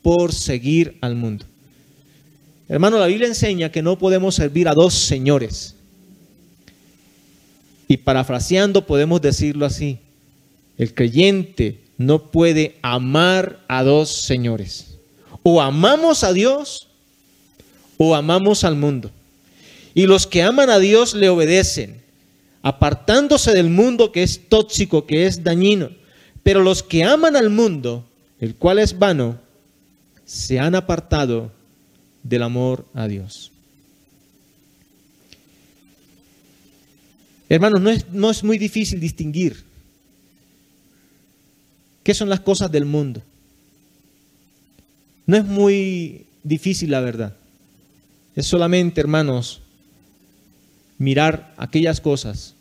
por 0.02 0.34
seguir 0.34 0.98
al 1.00 1.14
mundo. 1.14 1.46
Hermano, 2.68 2.98
la 2.98 3.06
Biblia 3.06 3.28
enseña 3.28 3.72
que 3.72 3.80
no 3.80 3.96
podemos 3.96 4.34
servir 4.34 4.68
a 4.68 4.74
dos 4.74 4.92
señores. 4.92 5.74
Y 7.88 7.96
parafraseando 7.96 8.84
podemos 8.86 9.22
decirlo 9.22 9.64
así, 9.64 10.00
el 10.76 10.92
creyente 10.92 11.80
no 11.96 12.30
puede 12.30 12.76
amar 12.82 13.58
a 13.68 13.82
dos 13.82 14.10
señores. 14.10 14.98
O 15.42 15.62
amamos 15.62 16.24
a 16.24 16.34
Dios 16.34 16.88
o 17.96 18.14
amamos 18.14 18.64
al 18.64 18.76
mundo. 18.76 19.10
Y 19.94 20.04
los 20.04 20.26
que 20.26 20.42
aman 20.42 20.68
a 20.68 20.78
Dios 20.78 21.14
le 21.14 21.30
obedecen, 21.30 22.02
apartándose 22.60 23.54
del 23.54 23.70
mundo 23.70 24.12
que 24.12 24.22
es 24.22 24.50
tóxico, 24.50 25.06
que 25.06 25.24
es 25.24 25.42
dañino. 25.42 25.88
Pero 26.46 26.62
los 26.62 26.84
que 26.84 27.02
aman 27.02 27.34
al 27.34 27.50
mundo, 27.50 28.08
el 28.38 28.54
cual 28.54 28.78
es 28.78 28.96
vano, 28.96 29.36
se 30.24 30.60
han 30.60 30.76
apartado 30.76 31.50
del 32.22 32.44
amor 32.44 32.86
a 32.94 33.08
Dios. 33.08 33.50
Hermanos, 37.48 37.80
no 37.80 37.90
es, 37.90 38.08
no 38.12 38.30
es 38.30 38.44
muy 38.44 38.58
difícil 38.58 39.00
distinguir 39.00 39.64
¿Qué 42.04 42.14
son 42.14 42.28
las 42.28 42.38
cosas 42.38 42.70
del 42.70 42.84
mundo? 42.84 43.24
No 45.26 45.36
es 45.36 45.44
muy 45.44 46.26
difícil 46.44 46.92
la 46.92 47.00
verdad. 47.00 47.34
Es 48.36 48.46
solamente, 48.46 49.00
hermanos, 49.00 49.62
mirar 50.96 51.52
aquellas 51.56 52.00
cosas 52.00 52.54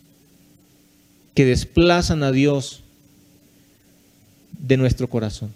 que 1.36 1.46
desplazan 1.46 2.24
a 2.24 2.32
Dios 2.32 2.82
de 4.60 4.78
nuestro 4.78 5.10
corazón, 5.10 5.52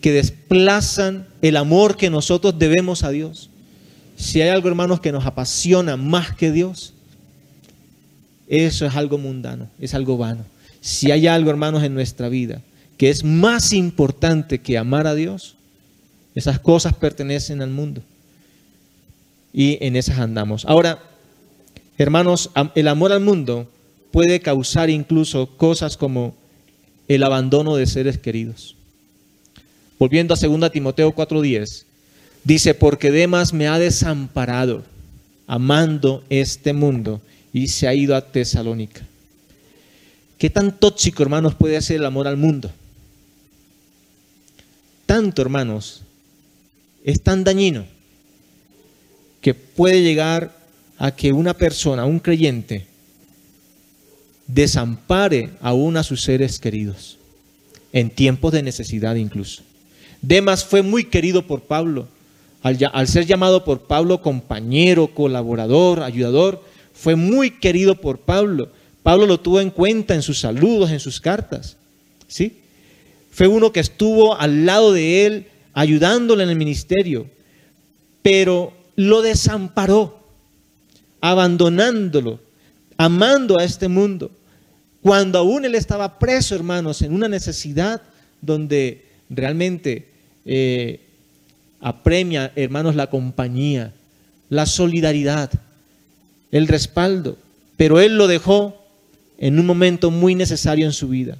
que 0.00 0.12
desplazan 0.12 1.26
el 1.42 1.56
amor 1.56 1.96
que 1.96 2.10
nosotros 2.10 2.58
debemos 2.58 3.02
a 3.02 3.10
Dios. 3.10 3.50
Si 4.16 4.40
hay 4.40 4.48
algo, 4.48 4.68
hermanos, 4.68 5.00
que 5.00 5.12
nos 5.12 5.26
apasiona 5.26 5.96
más 5.96 6.34
que 6.34 6.52
Dios, 6.52 6.92
eso 8.48 8.86
es 8.86 8.96
algo 8.96 9.18
mundano, 9.18 9.68
es 9.80 9.94
algo 9.94 10.16
vano. 10.16 10.44
Si 10.80 11.10
hay 11.10 11.26
algo, 11.26 11.50
hermanos, 11.50 11.82
en 11.82 11.94
nuestra 11.94 12.28
vida 12.28 12.62
que 12.98 13.08
es 13.10 13.24
más 13.24 13.72
importante 13.72 14.58
que 14.58 14.76
amar 14.76 15.06
a 15.06 15.14
Dios, 15.14 15.54
esas 16.34 16.58
cosas 16.58 16.94
pertenecen 16.94 17.62
al 17.62 17.70
mundo. 17.70 18.02
Y 19.52 19.78
en 19.80 19.96
esas 19.96 20.18
andamos. 20.18 20.64
Ahora, 20.66 20.98
hermanos, 21.96 22.50
el 22.74 22.88
amor 22.88 23.12
al 23.12 23.20
mundo 23.20 23.70
puede 24.10 24.40
causar 24.40 24.90
incluso 24.90 25.56
cosas 25.56 25.96
como 25.96 26.34
el 27.08 27.22
abandono 27.22 27.76
de 27.76 27.86
seres 27.86 28.18
queridos. 28.18 28.76
Volviendo 29.98 30.34
a 30.34 30.36
2 30.36 30.70
Timoteo 30.70 31.12
4:10, 31.14 31.84
dice, 32.44 32.74
porque 32.74 33.10
Demas 33.10 33.52
me 33.52 33.66
ha 33.66 33.78
desamparado, 33.78 34.84
amando 35.46 36.22
este 36.28 36.72
mundo, 36.72 37.20
y 37.52 37.68
se 37.68 37.88
ha 37.88 37.94
ido 37.94 38.14
a 38.14 38.20
Tesalónica. 38.20 39.02
¿Qué 40.38 40.50
tan 40.50 40.78
tóxico, 40.78 41.22
hermanos, 41.22 41.54
puede 41.54 41.80
ser 41.82 41.96
el 41.96 42.04
amor 42.04 42.28
al 42.28 42.36
mundo? 42.36 42.70
tanto, 45.08 45.40
hermanos, 45.40 46.02
es 47.02 47.22
tan 47.22 47.42
dañino 47.42 47.86
que 49.40 49.54
puede 49.54 50.02
llegar 50.02 50.54
a 50.98 51.12
que 51.12 51.32
una 51.32 51.54
persona, 51.54 52.04
un 52.04 52.18
creyente, 52.18 52.86
desampare 54.48 55.50
aún 55.60 55.96
a 55.96 56.02
sus 56.02 56.22
seres 56.22 56.58
queridos, 56.58 57.18
en 57.92 58.10
tiempos 58.10 58.52
de 58.52 58.64
necesidad 58.64 59.14
incluso. 59.14 59.62
Demas 60.20 60.64
fue 60.64 60.82
muy 60.82 61.04
querido 61.04 61.46
por 61.46 61.62
Pablo. 61.62 62.08
Al, 62.62 62.76
al, 62.92 63.06
ser 63.06 63.24
llamado 63.24 63.64
por 63.64 63.82
Pablo 63.82 64.20
compañero, 64.20 65.14
colaborador, 65.14 66.02
ayudador, 66.02 66.64
fue 66.92 67.14
muy 67.14 67.52
querido 67.52 67.94
por 67.94 68.18
Pablo. 68.18 68.70
Pablo 69.04 69.26
lo 69.26 69.38
tuvo 69.38 69.60
en 69.60 69.70
cuenta 69.70 70.14
en 70.14 70.22
sus 70.22 70.40
saludos, 70.40 70.90
en 70.90 70.98
sus 70.98 71.20
cartas. 71.20 71.76
¿Sí? 72.26 72.58
Fue 73.30 73.46
uno 73.46 73.70
que 73.70 73.78
estuvo 73.78 74.36
al 74.36 74.66
lado 74.66 74.92
de 74.92 75.24
él, 75.26 75.46
ayudándole 75.72 76.42
en 76.42 76.50
el 76.50 76.56
ministerio, 76.56 77.26
pero 78.22 78.72
lo 78.96 79.22
desamparó, 79.22 80.18
abandonándolo, 81.20 82.40
amando 82.96 83.60
a 83.60 83.64
este 83.64 83.86
mundo, 83.86 84.32
cuando 85.08 85.38
aún 85.38 85.64
él 85.64 85.74
estaba 85.74 86.18
preso, 86.18 86.54
hermanos, 86.54 87.00
en 87.00 87.14
una 87.14 87.28
necesidad 87.28 88.02
donde 88.42 89.06
realmente 89.30 90.06
eh, 90.44 91.00
apremia, 91.80 92.52
hermanos, 92.56 92.94
la 92.94 93.06
compañía, 93.06 93.94
la 94.50 94.66
solidaridad, 94.66 95.50
el 96.52 96.68
respaldo, 96.68 97.38
pero 97.78 98.00
él 98.00 98.18
lo 98.18 98.26
dejó 98.26 98.84
en 99.38 99.58
un 99.58 99.64
momento 99.64 100.10
muy 100.10 100.34
necesario 100.34 100.84
en 100.84 100.92
su 100.92 101.08
vida. 101.08 101.38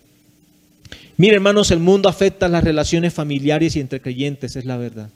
Mire, 1.18 1.35
hermanos, 1.35 1.70
el 1.70 1.81
mundo 1.81 2.09
afecta 2.09 2.48
las 2.48 2.64
relaciones 2.64 3.12
familiares 3.12 3.76
y 3.76 3.81
entre 3.81 4.00
creyentes, 4.00 4.57
es 4.57 4.64
la 4.64 4.78
verdad. 4.78 5.11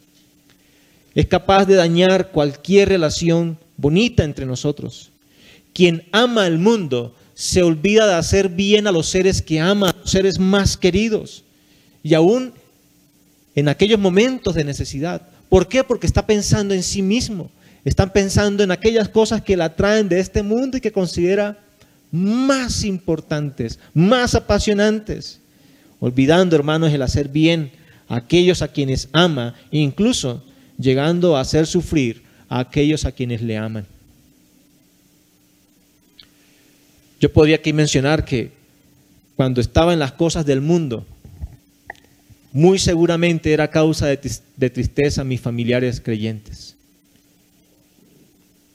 Es 1.15 1.27
capaz 1.27 1.65
de 1.65 1.77
dañar 1.77 2.33
cualquier 2.33 2.91
relación 2.91 3.57
bonita 3.79 4.25
entre 4.25 4.45
nosotros. 4.45 5.11
Quien 5.73 6.05
ama 6.13 6.45
al 6.45 6.59
mundo 6.59 7.15
se 7.43 7.61
olvida 7.61 8.07
de 8.07 8.15
hacer 8.15 8.49
bien 8.49 8.87
a 8.87 8.93
los 8.93 9.09
seres 9.09 9.43
que 9.43 9.59
ama, 9.59 9.91
a 9.91 9.97
los 9.99 10.13
seres 10.13 10.39
más 10.39 10.77
queridos. 10.77 11.43
Y 12.01 12.15
aún 12.15 12.53
en 13.57 13.69
aquellos 13.69 13.99
momentos 13.99 14.55
de 14.55 14.63
necesidad. 14.63 15.23
¿Por 15.49 15.67
qué? 15.67 15.83
Porque 15.83 16.07
está 16.07 16.25
pensando 16.25 16.73
en 16.73 16.85
sí 16.85 17.03
mismo. 17.03 17.51
Están 17.85 18.13
pensando 18.13 18.63
en 18.63 18.71
aquellas 18.71 19.09
cosas 19.09 19.43
que 19.43 19.57
la 19.57 19.75
traen 19.75 20.09
de 20.09 20.21
este 20.21 20.45
mundo 20.45 20.77
y 20.77 20.81
que 20.81 20.93
considera 20.93 21.59
más 22.13 22.85
importantes, 22.85 23.81
más 23.93 24.37
apasionantes, 24.37 25.41
olvidando, 25.99 26.55
hermanos, 26.55 26.93
el 26.93 27.03
hacer 27.03 27.29
bien 27.29 27.73
a 28.07 28.19
aquellos 28.19 28.63
a 28.63 28.69
quienes 28.69 29.09
ama 29.13 29.57
incluso 29.73 30.45
llegando 30.79 31.37
a 31.37 31.41
hacer 31.41 31.67
sufrir 31.67 32.23
a 32.49 32.61
aquellos 32.61 33.05
a 33.05 33.11
quienes 33.11 33.43
le 33.43 33.59
aman. 33.59 33.85
Yo 37.23 37.33
podría 37.33 37.55
aquí 37.55 37.73
mencionar 37.73 38.25
que 38.25 38.51
cuando 39.37 39.61
estaba 39.61 39.93
en 39.93 40.01
las 40.01 40.11
cosas 40.11 40.45
del 40.45 40.61
mundo, 40.61 41.07
muy 42.53 42.81
seguramente 42.81 43.53
era 43.53 43.71
causa 43.71 44.09
de, 44.09 44.71
tristeza 44.71 45.21
a 45.21 45.25
mis 45.25 45.41
familiares 45.41 46.01
creyentes. 46.01 46.75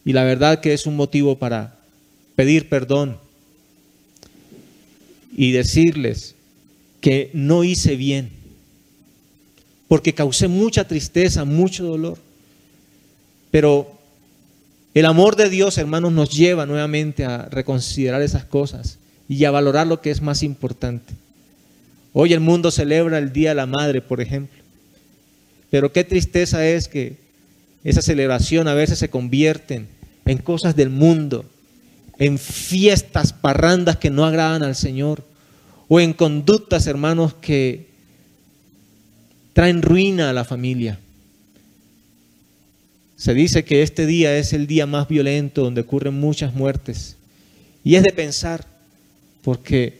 Y 0.06 0.14
la 0.14 0.24
verdad 0.24 0.62
que 0.62 0.74
es 0.74 0.86
un 0.86 0.96
motivo 0.96 1.38
para 1.38 1.78
pedir 2.38 2.70
perdón 2.70 3.18
y 5.36 5.52
decirles 5.52 6.34
que 7.02 7.30
no 7.34 7.66
hice 7.66 7.98
bien, 7.98 8.30
porque 9.90 10.14
causé 10.14 10.48
mucha 10.48 10.88
tristeza, 10.88 11.44
mucho 11.44 11.84
dolor. 11.84 12.18
Pero 13.52 13.97
el 15.00 15.06
amor 15.06 15.36
de 15.36 15.50
Dios, 15.50 15.78
hermanos, 15.78 16.12
nos 16.12 16.30
lleva 16.30 16.66
nuevamente 16.66 17.26
a 17.26 17.46
reconsiderar 17.50 18.22
esas 18.22 18.46
cosas 18.46 19.00
y 19.28 19.44
a 19.46 19.52
valorar 19.52 19.86
lo 19.88 20.02
que 20.02 20.12
es 20.12 20.22
más 20.22 20.44
importante. 20.44 21.14
Hoy 22.14 22.34
el 22.34 22.40
mundo 22.40 22.72
celebra 22.72 23.18
el 23.18 23.34
Día 23.34 23.50
de 23.50 23.56
la 23.56 23.66
Madre, 23.66 24.02
por 24.02 24.22
ejemplo. 24.22 24.58
Pero 25.70 25.92
qué 25.92 26.04
tristeza 26.04 26.66
es 26.66 26.88
que 26.88 27.18
esa 27.84 28.02
celebración 28.02 28.68
a 28.68 28.74
veces 28.74 28.98
se 29.00 29.10
convierten 29.10 29.88
en 30.26 30.38
cosas 30.40 30.76
del 30.76 30.90
mundo, 30.90 31.46
en 32.18 32.40
fiestas, 32.40 33.34
parrandas 33.34 33.98
que 33.98 34.10
no 34.10 34.26
agradan 34.26 34.64
al 34.64 34.76
Señor, 34.76 35.24
o 35.88 36.00
en 36.00 36.14
conductas, 36.14 36.88
hermanos, 36.88 37.34
que 37.36 37.88
traen 39.54 39.82
ruina 39.82 40.30
a 40.30 40.34
la 40.34 40.44
familia. 40.44 41.00
Se 43.18 43.34
dice 43.34 43.66
que 43.66 43.82
este 43.82 44.06
día 44.06 44.38
es 44.38 44.54
el 44.54 44.68
día 44.68 44.86
más 44.86 45.08
violento 45.08 45.64
donde 45.64 45.82
ocurren 45.82 46.14
muchas 46.14 46.54
muertes. 46.54 47.18
Y 47.84 47.96
es 47.96 48.04
de 48.04 48.14
pensar, 48.14 48.66
porque 49.42 50.00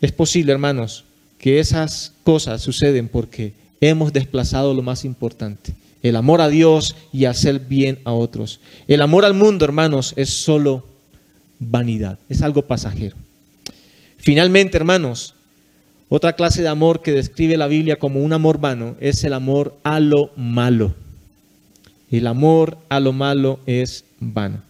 es 0.00 0.10
posible, 0.10 0.52
hermanos, 0.52 1.04
que 1.38 1.60
esas 1.60 2.14
cosas 2.24 2.62
suceden 2.62 3.08
porque 3.08 3.52
hemos 3.80 4.12
desplazado 4.12 4.72
lo 4.72 4.82
más 4.82 5.04
importante, 5.04 5.74
el 6.02 6.16
amor 6.16 6.40
a 6.40 6.48
Dios 6.48 6.96
y 7.12 7.26
hacer 7.26 7.60
bien 7.60 7.98
a 8.04 8.12
otros. 8.12 8.60
El 8.86 9.02
amor 9.02 9.26
al 9.26 9.34
mundo, 9.34 9.66
hermanos, 9.66 10.14
es 10.16 10.30
solo 10.30 10.86
vanidad, 11.58 12.18
es 12.30 12.40
algo 12.40 12.62
pasajero. 12.62 13.16
Finalmente, 14.16 14.78
hermanos, 14.78 15.34
otra 16.08 16.32
clase 16.32 16.62
de 16.62 16.68
amor 16.68 17.02
que 17.02 17.12
describe 17.12 17.58
la 17.58 17.66
Biblia 17.66 17.96
como 17.96 18.20
un 18.20 18.32
amor 18.32 18.58
vano 18.58 18.96
es 18.98 19.22
el 19.24 19.34
amor 19.34 19.76
a 19.82 20.00
lo 20.00 20.30
malo. 20.36 20.94
El 22.10 22.26
amor 22.26 22.78
a 22.88 23.00
lo 23.00 23.12
malo 23.12 23.60
es 23.66 24.04
vano. 24.20 24.62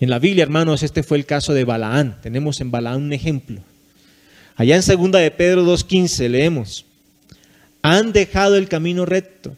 En 0.00 0.10
la 0.10 0.18
Biblia, 0.18 0.42
hermanos, 0.42 0.82
este 0.82 1.04
fue 1.04 1.18
el 1.18 1.26
caso 1.26 1.54
de 1.54 1.64
Balaán. 1.64 2.16
Tenemos 2.22 2.60
en 2.60 2.72
Balaán 2.72 3.02
un 3.02 3.12
ejemplo. 3.12 3.60
Allá 4.56 4.74
en 4.74 4.82
segunda 4.82 5.20
de 5.20 5.30
Pedro 5.30 5.64
2.15 5.64 6.28
leemos, 6.28 6.84
han 7.82 8.12
dejado 8.12 8.56
el 8.56 8.68
camino 8.68 9.06
recto 9.06 9.56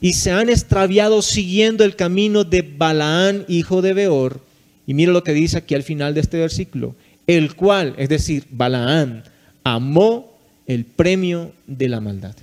y 0.00 0.12
se 0.12 0.30
han 0.30 0.48
extraviado 0.48 1.22
siguiendo 1.22 1.84
el 1.84 1.96
camino 1.96 2.44
de 2.44 2.62
Balaán, 2.62 3.44
hijo 3.48 3.82
de 3.82 3.94
Beor. 3.94 4.40
Y 4.86 4.94
mira 4.94 5.12
lo 5.12 5.24
que 5.24 5.32
dice 5.32 5.58
aquí 5.58 5.74
al 5.74 5.82
final 5.82 6.14
de 6.14 6.20
este 6.20 6.38
versículo, 6.38 6.94
el 7.26 7.54
cual, 7.54 7.94
es 7.98 8.08
decir, 8.08 8.44
Balaán, 8.50 9.24
amó 9.64 10.38
el 10.66 10.84
premio 10.84 11.52
de 11.66 11.88
la 11.88 12.00
maldad. 12.00 12.36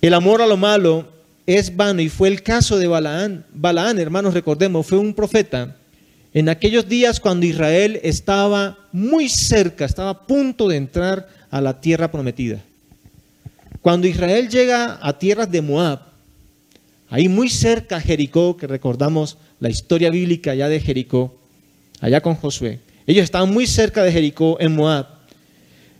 El 0.00 0.14
amor 0.14 0.42
a 0.42 0.46
lo 0.46 0.56
malo 0.56 1.08
es 1.46 1.74
vano 1.74 2.00
y 2.00 2.08
fue 2.08 2.28
el 2.28 2.42
caso 2.42 2.78
de 2.78 2.86
Balaán. 2.86 3.44
Balaán, 3.52 3.98
hermanos, 3.98 4.34
recordemos, 4.34 4.86
fue 4.86 4.98
un 4.98 5.12
profeta 5.12 5.76
en 6.32 6.48
aquellos 6.48 6.88
días 6.88 7.18
cuando 7.20 7.46
Israel 7.46 7.98
estaba 8.02 8.78
muy 8.92 9.28
cerca, 9.28 9.84
estaba 9.84 10.10
a 10.10 10.26
punto 10.26 10.68
de 10.68 10.76
entrar 10.76 11.28
a 11.50 11.60
la 11.60 11.80
tierra 11.80 12.12
prometida. 12.12 12.62
Cuando 13.80 14.06
Israel 14.06 14.48
llega 14.48 14.98
a 15.02 15.18
tierras 15.18 15.50
de 15.50 15.62
Moab, 15.62 16.00
ahí 17.08 17.28
muy 17.28 17.48
cerca 17.48 18.00
Jericó, 18.00 18.56
que 18.56 18.66
recordamos 18.66 19.38
la 19.58 19.70
historia 19.70 20.10
bíblica 20.10 20.52
allá 20.52 20.68
de 20.68 20.80
Jericó, 20.80 21.36
allá 22.00 22.20
con 22.20 22.36
Josué, 22.36 22.80
ellos 23.06 23.24
estaban 23.24 23.52
muy 23.52 23.66
cerca 23.66 24.04
de 24.04 24.12
Jericó 24.12 24.58
en 24.60 24.76
Moab. 24.76 25.17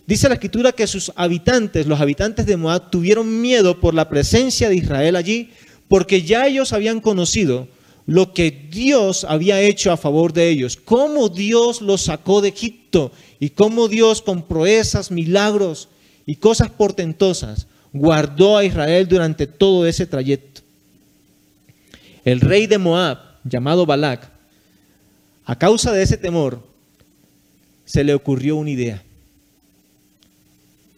Dice 0.08 0.26
la 0.30 0.36
escritura 0.36 0.72
que 0.72 0.86
sus 0.86 1.12
habitantes, 1.16 1.86
los 1.86 2.00
habitantes 2.00 2.46
de 2.46 2.56
Moab, 2.56 2.88
tuvieron 2.88 3.42
miedo 3.42 3.78
por 3.78 3.92
la 3.92 4.08
presencia 4.08 4.70
de 4.70 4.76
Israel 4.76 5.16
allí, 5.16 5.50
porque 5.86 6.22
ya 6.22 6.46
ellos 6.46 6.72
habían 6.72 7.02
conocido 7.02 7.68
lo 8.06 8.32
que 8.32 8.50
Dios 8.50 9.24
había 9.28 9.60
hecho 9.60 9.92
a 9.92 9.98
favor 9.98 10.32
de 10.32 10.48
ellos, 10.48 10.78
cómo 10.82 11.28
Dios 11.28 11.82
los 11.82 12.00
sacó 12.00 12.40
de 12.40 12.48
Egipto 12.48 13.12
y 13.38 13.50
cómo 13.50 13.86
Dios 13.86 14.22
con 14.22 14.44
proezas, 14.44 15.10
milagros 15.10 15.90
y 16.24 16.36
cosas 16.36 16.70
portentosas 16.70 17.66
guardó 17.92 18.56
a 18.56 18.64
Israel 18.64 19.08
durante 19.08 19.46
todo 19.46 19.86
ese 19.86 20.06
trayecto. 20.06 20.62
El 22.24 22.40
rey 22.40 22.66
de 22.66 22.78
Moab, 22.78 23.18
llamado 23.44 23.84
Balac, 23.84 24.30
a 25.44 25.58
causa 25.58 25.92
de 25.92 26.02
ese 26.02 26.16
temor, 26.16 26.66
se 27.84 28.04
le 28.04 28.14
ocurrió 28.14 28.56
una 28.56 28.70
idea 28.70 29.02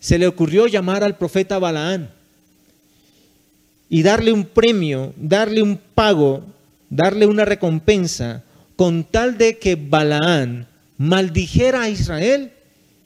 se 0.01 0.19
le 0.19 0.27
ocurrió 0.27 0.67
llamar 0.67 1.05
al 1.05 1.17
profeta 1.19 1.59
Balaán 1.59 2.11
y 3.89 4.03
darle 4.03 4.33
un 4.33 4.45
premio, 4.45 5.13
darle 5.17 5.63
un 5.63 5.77
pago, 5.77 6.45
darle 6.89 7.27
una 7.27 7.45
recompensa, 7.45 8.43
con 8.77 9.05
tal 9.05 9.37
de 9.37 9.59
que 9.59 9.75
Balaán 9.77 10.67
maldijera 10.97 11.83
a 11.83 11.91
Israel 11.91 12.53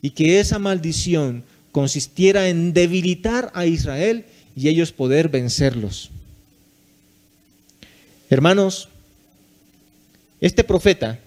y 0.01 0.11
que 0.11 0.39
esa 0.39 0.61
maldición 0.61 1.43
consistiera 1.73 2.49
en 2.49 2.73
debilitar 2.73 3.51
a 3.55 3.67
Israel 3.67 4.25
y 4.55 4.69
ellos 4.69 4.93
poder 4.93 5.29
vencerlos. 5.29 6.11
Hermanos, 8.31 8.89
este 10.41 10.63
profeta, 10.63 11.19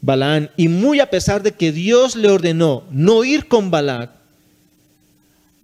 Balaán, 0.00 0.50
y 0.56 0.68
muy 0.68 1.00
a 1.00 1.10
pesar 1.10 1.42
de 1.42 1.52
que 1.52 1.72
Dios 1.72 2.14
le 2.14 2.28
ordenó 2.28 2.84
no 2.90 3.24
ir 3.24 3.48
con 3.48 3.70
Balac, 3.70 4.10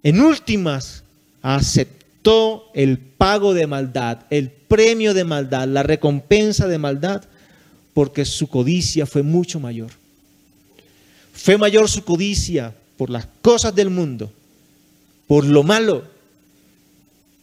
en 0.03 0.21
últimas, 0.21 1.03
aceptó 1.41 2.69
el 2.73 2.97
pago 2.97 3.53
de 3.53 3.67
maldad, 3.67 4.19
el 4.29 4.49
premio 4.49 5.13
de 5.13 5.23
maldad, 5.23 5.67
la 5.67 5.83
recompensa 5.83 6.67
de 6.67 6.77
maldad, 6.77 7.23
porque 7.93 8.25
su 8.25 8.47
codicia 8.47 9.05
fue 9.05 9.23
mucho 9.23 9.59
mayor. 9.59 9.91
Fue 11.33 11.57
mayor 11.57 11.89
su 11.89 12.03
codicia 12.03 12.73
por 12.97 13.09
las 13.09 13.27
cosas 13.41 13.73
del 13.73 13.89
mundo, 13.89 14.31
por 15.27 15.45
lo 15.45 15.63
malo, 15.63 16.03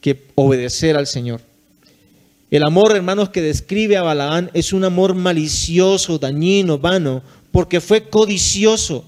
que 0.01 0.27
obedecer 0.35 0.97
al 0.97 1.07
Señor. 1.07 1.41
El 2.51 2.63
amor, 2.63 2.97
hermanos, 2.97 3.29
que 3.29 3.43
describe 3.43 3.97
a 3.97 4.03
Balaán 4.03 4.51
es 4.55 4.73
un 4.73 4.85
amor 4.85 5.15
malicioso, 5.15 6.19
dañino, 6.19 6.79
vano, 6.79 7.23
porque 7.51 7.81
fue 7.81 8.09
codicioso. 8.09 9.05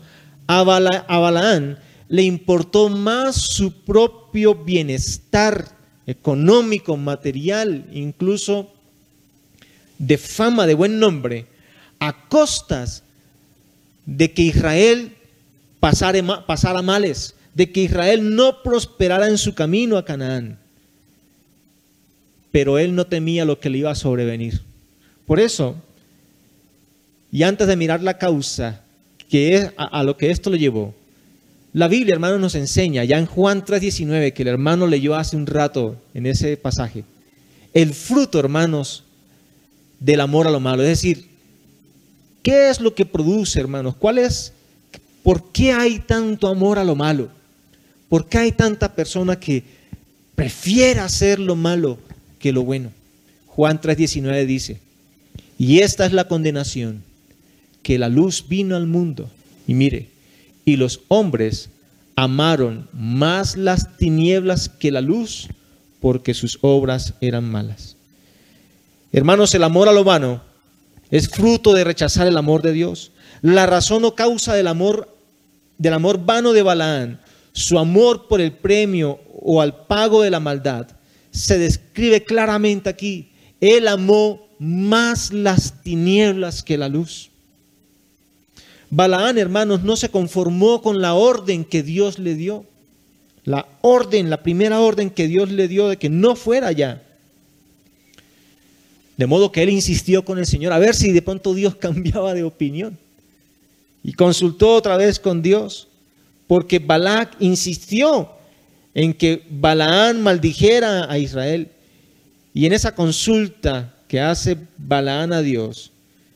A, 0.47 0.63
Balaán 0.63 1.79
le 2.11 2.23
importó 2.23 2.89
más 2.89 3.37
su 3.37 3.85
propio 3.85 4.57
bienestar 4.57 5.77
económico, 6.09 6.97
material, 6.97 7.87
incluso 7.93 8.69
de 9.97 10.19
fama, 10.19 10.67
de 10.67 10.75
buen 10.75 10.99
nombre, 10.99 11.47
a 12.01 12.29
costas 12.29 13.05
de 14.07 14.33
que 14.33 14.43
Israel 14.43 15.15
pasara, 15.79 16.83
males, 16.83 17.37
de 17.55 17.71
que 17.71 17.83
Israel 17.83 18.35
no 18.35 18.61
prosperara 18.65 19.29
en 19.29 19.39
su 19.39 19.55
camino 19.55 19.97
a 19.97 20.05
Canaán. 20.05 20.59
Pero 22.51 22.81
él 22.81 22.93
no 22.97 23.07
temía 23.07 23.45
lo 23.45 23.61
que 23.61 23.71
le 23.71 23.79
iba 23.79 23.93
a 23.93 23.95
sobrevenir. 23.95 24.63
Por 25.27 25.39
eso, 25.39 25.77
y 27.31 27.45
antes 27.45 27.69
de 27.69 27.77
mirar 27.77 28.03
la 28.03 28.19
causa 28.19 28.83
que 29.29 29.55
es 29.55 29.71
a, 29.77 30.01
a 30.01 30.03
lo 30.03 30.17
que 30.17 30.33
esto 30.33 30.51
le 30.51 30.59
llevó, 30.59 30.93
la 31.73 31.87
Biblia, 31.87 32.15
hermanos, 32.15 32.41
nos 32.41 32.55
enseña, 32.57 33.05
ya 33.05 33.19
en 33.19 33.27
Juan 33.27 33.65
3:19, 33.65 34.33
que 34.33 34.43
el 34.43 34.49
hermano 34.49 34.87
leyó 34.87 35.15
hace 35.15 35.37
un 35.37 35.47
rato 35.47 35.97
en 36.15 36.27
ese 36.27 36.57
pasaje, 36.57 37.05
el 37.73 37.95
fruto, 37.95 38.41
hermanos, 38.41 39.05
del 40.01 40.21
amor 40.21 40.49
a 40.49 40.51
lo 40.51 40.59
malo. 40.59 40.83
Es 40.83 40.89
decir, 40.89 41.27
¿qué 42.43 42.71
es 42.71 42.81
lo 42.81 42.95
que 42.95 43.07
produce, 43.07 43.61
hermanos? 43.61 43.95
¿Cuál 43.97 44.19
es? 44.19 44.53
¿Por 45.23 45.53
qué 45.53 45.73
hay 45.73 46.01
tanto 46.01 46.49
amor 46.49 46.79
a 46.79 46.85
lo 46.85 46.97
malo? 46.97 47.29
¿Por 48.09 48.27
qué 48.27 48.39
hay 48.39 48.53
tanta 48.53 48.95
persona 48.97 49.39
que 49.39 49.63
prefiere 50.35 50.99
hacer 51.01 51.39
lo 51.39 51.55
malo 51.55 51.99
que 52.41 52.51
lo 52.51 52.65
bueno? 52.65 52.91
Juan 53.47 53.81
3:19 53.81 54.45
dice, 54.47 54.81
Y 55.57 55.81
esta 55.81 56.05
es 56.05 56.13
la 56.13 56.27
condenación, 56.27 57.05
que 57.85 57.97
la 57.97 58.09
luz 58.09 58.47
vino 58.49 58.75
al 58.75 58.89
mundo. 58.89 59.31
Y 59.69 59.75
mire, 59.75 60.09
y 60.71 60.77
los 60.77 61.01
hombres 61.09 61.71
amaron 62.15 62.89
más 62.93 63.57
las 63.57 63.97
tinieblas 63.97 64.69
que 64.69 64.93
la 64.93 65.01
luz, 65.01 65.49
porque 66.01 66.33
sus 66.33 66.59
obras 66.63 67.15
eran 67.21 67.51
malas. 67.51 67.97
Hermanos, 69.13 69.53
el 69.55 69.65
amor 69.65 69.89
a 69.89 69.93
lo 69.93 70.05
vano 70.05 70.43
es 71.11 71.29
fruto 71.29 71.73
de 71.73 71.83
rechazar 71.83 72.29
el 72.29 72.37
amor 72.37 72.63
de 72.63 72.73
Dios. 72.73 73.11
La 73.43 73.67
razón 73.67 74.05
o 74.05 74.15
causa 74.15 74.55
del 74.55 74.69
amor, 74.69 75.13
del 75.79 75.95
amor 75.95 76.25
vano 76.25 76.53
de 76.53 76.63
Balaán, 76.63 77.21
su 77.53 77.79
amor 77.79 78.29
por 78.29 78.41
el 78.41 78.53
premio 78.53 79.19
o 79.43 79.61
al 79.61 79.87
pago 79.87 80.23
de 80.23 80.31
la 80.31 80.39
maldad, 80.39 80.87
se 81.33 81.59
describe 81.59 82.23
claramente 82.23 82.89
aquí. 82.89 83.33
Él 83.61 83.89
amó 83.89 84.49
más 84.61 85.33
las 85.33 85.83
tinieblas 85.83 86.63
que 86.63 86.79
la 86.79 86.89
luz. 86.89 87.30
Balaán, 88.91 89.39
hermanos, 89.39 89.83
no 89.83 89.97
se 89.97 90.09
conformó 90.09 90.83
con 90.83 91.01
la 91.01 91.15
orden 91.15 91.65
que 91.65 91.83
Dios 91.83 92.19
le 92.19 92.35
dio. 92.35 92.67
La 93.45 93.67
orden, 93.81 94.29
la 94.29 94.43
primera 94.43 94.81
orden 94.81 95.11
que 95.11 95.29
Dios 95.29 95.51
le 95.51 95.69
dio 95.69 95.89
de 95.89 95.97
que 95.97 96.11
no 96.11 96.35
fuera 96.35 96.67
allá. 96.69 97.03
De 99.17 99.27
modo 99.27 99.53
que 99.53 99.63
él 99.63 99.71
insistió 99.71 100.25
con 100.25 100.39
el 100.39 100.47
Señor 100.47 100.73
a 100.73 100.79
ver 100.79 100.95
si 100.95 101.13
de 101.13 101.23
pronto 101.23 101.55
Dios 101.55 101.75
cambiaba 101.81 102.35
de 102.35 102.43
opinión. 102.43 102.99
Y 104.03 104.15
consultó 104.15 104.75
otra 104.75 104.97
vez 104.97 105.21
con 105.21 105.43
Dios, 105.43 105.89
porque 106.47 106.79
Balac 106.79 107.37
insistió 107.39 108.31
en 108.95 109.15
que 109.15 109.45
Balaán 109.51 110.23
maldijera 110.23 111.11
a 111.11 111.19
Israel. 111.19 111.69
Y 112.53 112.67
en 112.67 112.73
esa 112.73 112.95
consulta 112.95 113.95
que 114.09 114.21
hace 114.21 114.57
Balaán 114.77 115.33
a 115.33 115.43
Dios, 115.43 115.93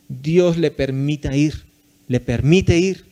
Dios 0.09 0.57
le 0.59 0.71
permite 0.71 1.37
ir, 1.37 1.65
le 2.09 2.21
permite 2.21 2.79
ir. 2.79 3.05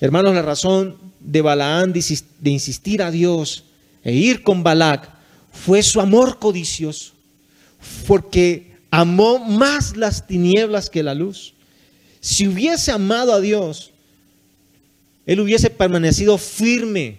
Hermanos, 0.00 0.34
la 0.34 0.42
razón 0.42 0.96
de 1.20 1.42
Balaán 1.42 1.92
de 1.92 2.50
insistir 2.50 3.02
a 3.02 3.10
Dios 3.10 3.64
e 4.02 4.12
ir 4.12 4.42
con 4.42 4.62
Balac 4.62 5.10
fue 5.52 5.82
su 5.82 6.00
amor 6.00 6.38
codicioso, 6.38 7.12
porque 8.06 8.76
amó 8.90 9.38
más 9.38 9.96
las 9.96 10.26
tinieblas 10.26 10.88
que 10.88 11.02
la 11.02 11.14
luz. 11.14 11.54
Si 12.20 12.48
hubiese 12.48 12.92
amado 12.92 13.32
a 13.32 13.40
Dios, 13.40 13.90
él 15.26 15.40
hubiese 15.40 15.70
permanecido 15.70 16.38
firme 16.38 17.18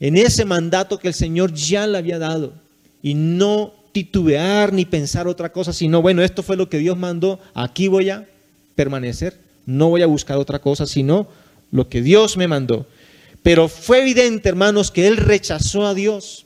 en 0.00 0.16
ese 0.16 0.44
mandato 0.44 0.98
que 0.98 1.08
el 1.08 1.14
Señor 1.14 1.52
ya 1.54 1.86
le 1.86 1.98
había 1.98 2.18
dado 2.18 2.54
y 3.02 3.14
no 3.14 3.72
titubear 3.96 4.74
ni 4.74 4.84
pensar 4.84 5.26
otra 5.26 5.50
cosa, 5.50 5.72
sino, 5.72 6.02
bueno, 6.02 6.22
esto 6.22 6.42
fue 6.42 6.58
lo 6.58 6.68
que 6.68 6.76
Dios 6.76 6.98
mandó, 6.98 7.40
aquí 7.54 7.88
voy 7.88 8.10
a 8.10 8.28
permanecer, 8.74 9.38
no 9.64 9.88
voy 9.88 10.02
a 10.02 10.06
buscar 10.06 10.36
otra 10.36 10.58
cosa, 10.58 10.84
sino 10.84 11.28
lo 11.70 11.88
que 11.88 12.02
Dios 12.02 12.36
me 12.36 12.46
mandó. 12.46 12.86
Pero 13.42 13.68
fue 13.68 14.02
evidente, 14.02 14.50
hermanos, 14.50 14.90
que 14.90 15.06
él 15.06 15.16
rechazó 15.16 15.86
a 15.86 15.94
Dios. 15.94 16.44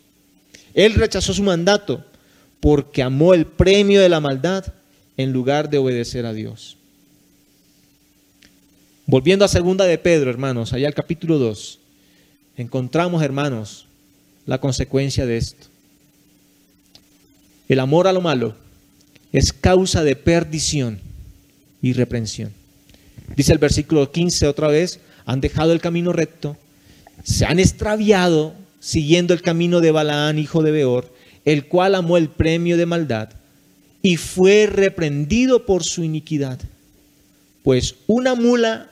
Él 0.74 0.94
rechazó 0.94 1.34
su 1.34 1.42
mandato 1.42 2.04
porque 2.60 3.02
amó 3.02 3.34
el 3.34 3.46
premio 3.46 4.00
de 4.00 4.08
la 4.08 4.20
maldad 4.20 4.72
en 5.16 5.32
lugar 5.32 5.70
de 5.70 5.78
obedecer 5.78 6.26
a 6.26 6.32
Dios. 6.32 6.76
Volviendo 9.06 9.44
a 9.44 9.48
segunda 9.48 9.86
de 9.86 9.98
Pedro, 9.98 10.30
hermanos, 10.30 10.72
allá 10.72 10.86
al 10.86 10.94
capítulo 10.94 11.38
2, 11.38 11.80
encontramos, 12.58 13.24
hermanos, 13.24 13.86
la 14.46 14.60
consecuencia 14.60 15.26
de 15.26 15.36
esto. 15.36 15.69
El 17.70 17.78
amor 17.78 18.08
a 18.08 18.12
lo 18.12 18.20
malo 18.20 18.56
es 19.32 19.52
causa 19.52 20.02
de 20.02 20.16
perdición 20.16 20.98
y 21.80 21.92
reprensión. 21.92 22.50
Dice 23.36 23.52
el 23.52 23.58
versículo 23.58 24.10
15 24.10 24.48
otra 24.48 24.66
vez, 24.66 24.98
han 25.24 25.40
dejado 25.40 25.72
el 25.72 25.80
camino 25.80 26.12
recto, 26.12 26.56
se 27.22 27.46
han 27.46 27.60
extraviado 27.60 28.54
siguiendo 28.80 29.34
el 29.34 29.40
camino 29.40 29.80
de 29.80 29.92
Balaán, 29.92 30.40
hijo 30.40 30.64
de 30.64 30.72
Beor, 30.72 31.14
el 31.44 31.66
cual 31.66 31.94
amó 31.94 32.16
el 32.16 32.28
premio 32.28 32.76
de 32.76 32.86
maldad 32.86 33.28
y 34.02 34.16
fue 34.16 34.66
reprendido 34.66 35.64
por 35.64 35.84
su 35.84 36.02
iniquidad. 36.02 36.58
Pues 37.62 37.94
una 38.08 38.34
mula, 38.34 38.90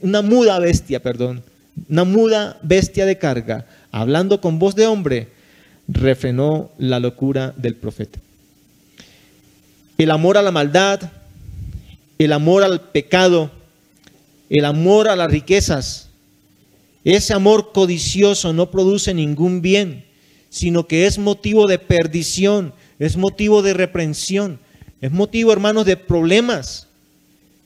una 0.00 0.22
muda 0.22 0.58
bestia, 0.58 1.00
perdón, 1.04 1.44
una 1.88 2.02
muda 2.02 2.58
bestia 2.64 3.06
de 3.06 3.18
carga, 3.18 3.64
hablando 3.92 4.40
con 4.40 4.58
voz 4.58 4.74
de 4.74 4.88
hombre, 4.88 5.28
refrenó 5.88 6.70
la 6.78 7.00
locura 7.00 7.54
del 7.56 7.74
profeta. 7.74 8.18
El 9.98 10.10
amor 10.10 10.36
a 10.36 10.42
la 10.42 10.50
maldad, 10.50 11.10
el 12.18 12.32
amor 12.32 12.62
al 12.64 12.80
pecado, 12.80 13.50
el 14.48 14.64
amor 14.64 15.08
a 15.08 15.16
las 15.16 15.30
riquezas, 15.30 16.08
ese 17.04 17.34
amor 17.34 17.72
codicioso 17.72 18.52
no 18.52 18.70
produce 18.70 19.12
ningún 19.12 19.60
bien, 19.60 20.04
sino 20.50 20.86
que 20.86 21.06
es 21.06 21.18
motivo 21.18 21.66
de 21.66 21.78
perdición, 21.78 22.74
es 22.98 23.16
motivo 23.16 23.62
de 23.62 23.74
reprensión, 23.74 24.60
es 25.00 25.10
motivo, 25.10 25.52
hermanos, 25.52 25.84
de 25.84 25.96
problemas. 25.96 26.86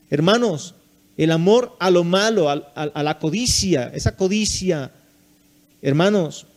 Hermanos, 0.09 0.73
el 1.17 1.31
amor 1.31 1.75
a 1.79 1.91
lo 1.91 2.03
malo, 2.03 2.49
a, 2.49 3.03
la 3.03 3.19
codicia, 3.19 3.91
esa 3.93 4.15
codicia, 4.15 4.91
hermanos, 5.81 6.47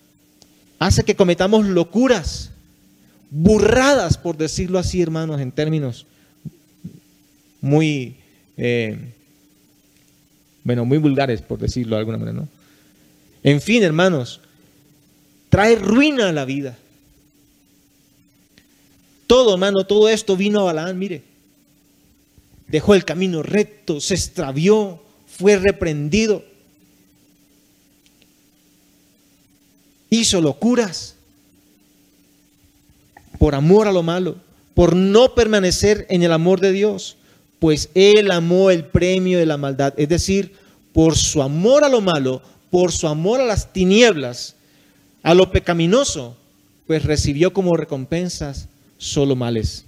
hace 0.81 1.05
que 1.05 1.15
cometamos 1.15 1.67
locuras, 1.67 2.51
burradas, 3.31 4.19
por 4.19 4.37
decirlo 4.37 4.81
así, 4.81 5.01
hermanos, 5.01 5.41
en 5.41 5.53
términos 5.53 6.07
muy, 7.61 8.17
eh, 8.57 9.13
bueno, 10.65 10.85
muy 10.85 10.99
vulgares, 10.99 11.43
por 11.43 11.59
decirlo 11.59 11.95
de 11.95 12.01
alguna 12.01 12.19
manera, 12.19 12.39
¿no? 12.41 12.49
En 13.43 13.61
fin, 13.61 13.83
hermanos, 13.83 14.41
trae 15.51 15.77
ruina 15.77 16.31
a 16.31 16.33
la 16.33 16.47
vida. 16.47 16.77
Todo, 19.27 19.53
hermano, 19.53 19.85
todo 19.85 20.09
esto 20.09 20.37
vino 20.37 20.61
a 20.61 20.65
Balaán, 20.65 20.99
mire. 20.99 21.23
Dejó 22.69 22.95
el 22.95 23.05
camino 23.05 23.43
recto, 23.43 24.01
se 24.01 24.15
extravió, 24.15 25.03
fue 25.27 25.57
reprendido. 25.57 26.45
Hizo 30.11 30.41
locuras 30.41 31.15
por 33.39 33.55
amor 33.55 33.89
a 33.89 33.93
lo 33.93 34.03
malo, 34.03 34.37
por 34.75 34.95
no 34.95 35.35
permanecer 35.35 36.07
en 36.11 36.23
el 36.23 36.33
amor 36.33 36.61
de 36.61 36.73
Dios, 36.73 37.17
pues 37.59 37.91
él 37.95 38.31
amó 38.31 38.71
el 38.71 38.85
premio 38.85 39.39
de 39.39 39.47
la 39.47 39.57
maldad, 39.57 39.95
es 39.97 40.09
decir, 40.09 40.55
por 40.93 41.17
su 41.17 41.43
amor 41.43 41.85
a 41.85 41.89
lo 41.89 42.01
malo, 42.01 42.43
por 42.71 42.93
su 42.93 43.07
amor 43.07 43.41
a 43.41 43.45
las 43.45 43.73
tinieblas, 43.73 44.57
a 45.23 45.35
lo 45.35 45.51
pecaminoso, 45.51 46.37
pues 46.87 47.05
recibió 47.05 47.53
como 47.53 47.77
recompensas 47.77 48.67
solo 48.99 49.37
males. 49.37 49.85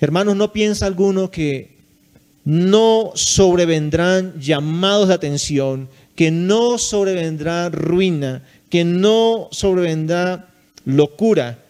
Hermanos, 0.00 0.36
¿no 0.36 0.52
piensa 0.52 0.86
alguno 0.86 1.30
que 1.30 1.76
no 2.44 3.12
sobrevendrán 3.14 4.40
llamados 4.40 5.08
de 5.08 5.14
atención, 5.14 5.88
que 6.16 6.30
no 6.30 6.78
sobrevendrá 6.78 7.68
ruina, 7.68 8.42
que 8.72 8.84
no 8.84 9.46
sobrevendrá 9.52 10.48
locura 10.84 11.60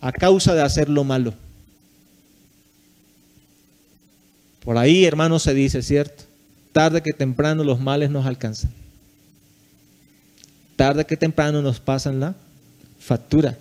a 0.00 0.12
causa 0.12 0.54
de 0.54 0.62
hacer 0.62 0.88
lo 0.88 1.02
malo? 1.02 1.34
Por 4.62 4.78
ahí, 4.78 5.04
hermanos, 5.04 5.42
se 5.42 5.54
dice, 5.54 5.82
¿cierto? 5.82 6.22
Tarde 6.72 7.02
que 7.02 7.12
temprano 7.12 7.64
los 7.64 7.80
males 7.80 8.10
nos 8.10 8.26
alcanzan 8.26 8.70
tarde 10.76 11.04
que 11.04 11.16
temprano 11.16 11.62
nos 11.62 11.80
pasan 11.80 12.20
la 12.20 12.34
factura. 12.98 13.58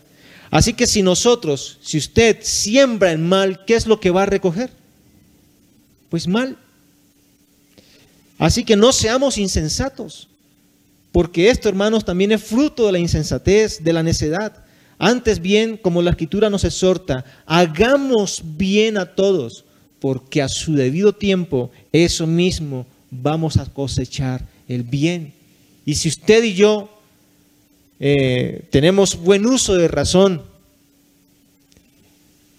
Así 0.52 0.74
que 0.74 0.86
si 0.86 1.02
nosotros, 1.02 1.80
si 1.82 1.98
usted 1.98 2.38
siembra 2.42 3.12
el 3.12 3.20
mal, 3.20 3.66
¿qué 3.66 3.76
es 3.76 3.88
lo 3.88 4.00
que 4.00 4.12
va 4.12 4.24
a 4.24 4.28
recoger? 4.28 4.72
Pues 6.10 6.28
mal. 6.28 6.58
Así 8.38 8.64
que 8.64 8.76
no 8.76 8.92
seamos 8.92 9.38
insensatos, 9.38 10.28
porque 11.14 11.52
esto, 11.52 11.70
hermanos, 11.70 12.04
también 12.04 12.32
es 12.32 12.44
fruto 12.44 12.88
de 12.88 12.92
la 12.92 12.98
insensatez, 12.98 13.84
de 13.84 13.94
la 13.94 14.02
necedad. 14.02 14.66
Antes 14.98 15.40
bien, 15.40 15.78
como 15.78 16.02
la 16.02 16.10
escritura 16.10 16.50
nos 16.50 16.64
exhorta, 16.64 17.24
hagamos 17.46 18.42
bien 18.44 18.98
a 18.98 19.06
todos, 19.06 19.64
porque 20.00 20.42
a 20.42 20.50
su 20.50 20.74
debido 20.74 21.14
tiempo, 21.14 21.70
eso 21.92 22.26
mismo 22.26 22.88
vamos 23.12 23.58
a 23.58 23.66
cosechar 23.68 24.44
el 24.68 24.82
bien. 24.82 25.34
Y 25.86 25.96
si 25.96 26.10
usted 26.10 26.44
y 26.44 26.56
yo 26.56 26.90
eh, 28.00 28.66
tenemos 28.72 29.16
buen 29.16 29.46
uso 29.46 29.76
de 29.76 29.88
razón 29.88 30.42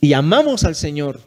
y 0.01 0.13
amamos 0.13 0.63
al 0.63 0.77
Señor, 0.77 1.21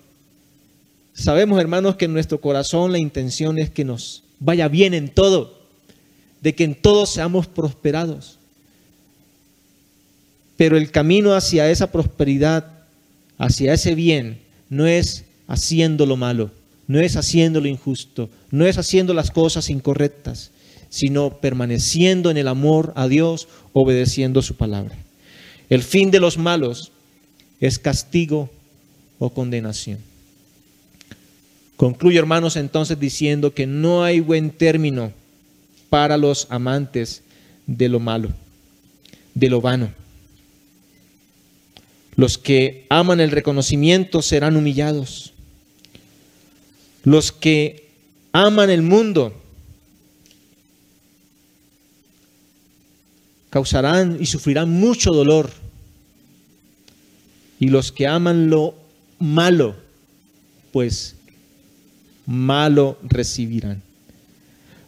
sabemos, 1.13 1.59
hermanos, 1.59 1.97
que 1.97 2.05
en 2.05 2.13
nuestro 2.13 2.39
corazón 2.39 2.93
la 2.93 2.99
intención 2.99 3.57
es 3.57 3.69
que 3.69 3.83
nos 3.83 4.23
vaya 4.39 4.69
bien 4.69 4.93
en 4.93 5.09
todo, 5.09 5.56
de 6.41 6.55
que 6.55 6.63
en 6.63 6.75
todo 6.75 7.05
seamos 7.05 7.47
prosperados. 7.47 8.37
Pero 10.55 10.77
el 10.77 10.91
camino 10.91 11.33
hacia 11.33 11.69
esa 11.69 11.91
prosperidad 11.91 12.77
hacia 13.37 13.73
ese 13.73 13.95
bien 13.95 14.39
no 14.69 14.87
es 14.87 15.25
haciendo 15.47 16.05
lo 16.05 16.17
malo, 16.17 16.51
no 16.87 16.99
es 16.99 17.15
haciendo 17.15 17.61
lo 17.61 17.67
injusto, 17.67 18.29
no 18.51 18.65
es 18.65 18.77
haciendo 18.77 19.13
las 19.13 19.31
cosas 19.31 19.69
incorrectas, 19.69 20.51
sino 20.89 21.37
permaneciendo 21.37 22.31
en 22.31 22.37
el 22.37 22.47
amor 22.47 22.93
a 22.95 23.07
Dios, 23.07 23.47
obedeciendo 23.73 24.41
su 24.41 24.55
palabra. 24.55 24.95
El 25.69 25.83
fin 25.83 26.11
de 26.11 26.19
los 26.19 26.37
malos 26.37 26.91
es 27.59 27.79
castigo 27.79 28.49
o 29.19 29.29
condenación. 29.29 29.99
Concluyo, 31.75 32.19
hermanos, 32.19 32.55
entonces 32.55 32.99
diciendo 32.99 33.53
que 33.53 33.67
no 33.67 34.03
hay 34.03 34.19
buen 34.19 34.49
término 34.49 35.11
para 35.89 36.17
los 36.17 36.47
amantes 36.49 37.23
de 37.65 37.89
lo 37.89 37.99
malo, 37.99 38.29
de 39.33 39.49
lo 39.49 39.61
vano. 39.61 39.91
Los 42.15 42.37
que 42.37 42.85
aman 42.89 43.19
el 43.19 43.31
reconocimiento 43.31 44.21
serán 44.21 44.55
humillados. 44.55 45.33
Los 47.03 47.31
que 47.31 47.89
aman 48.33 48.69
el 48.71 48.81
mundo 48.81 49.33
causarán 53.51 54.17
y 54.19 54.25
sufrirán 54.25 54.71
mucho 54.71 55.11
dolor. 55.11 55.51
Y 57.59 57.69
los 57.69 57.91
que 57.91 58.07
aman 58.07 58.49
lo 58.49 58.75
malo, 59.19 59.75
pues 60.71 61.15
malo 62.25 62.97
recibirán. 63.03 63.86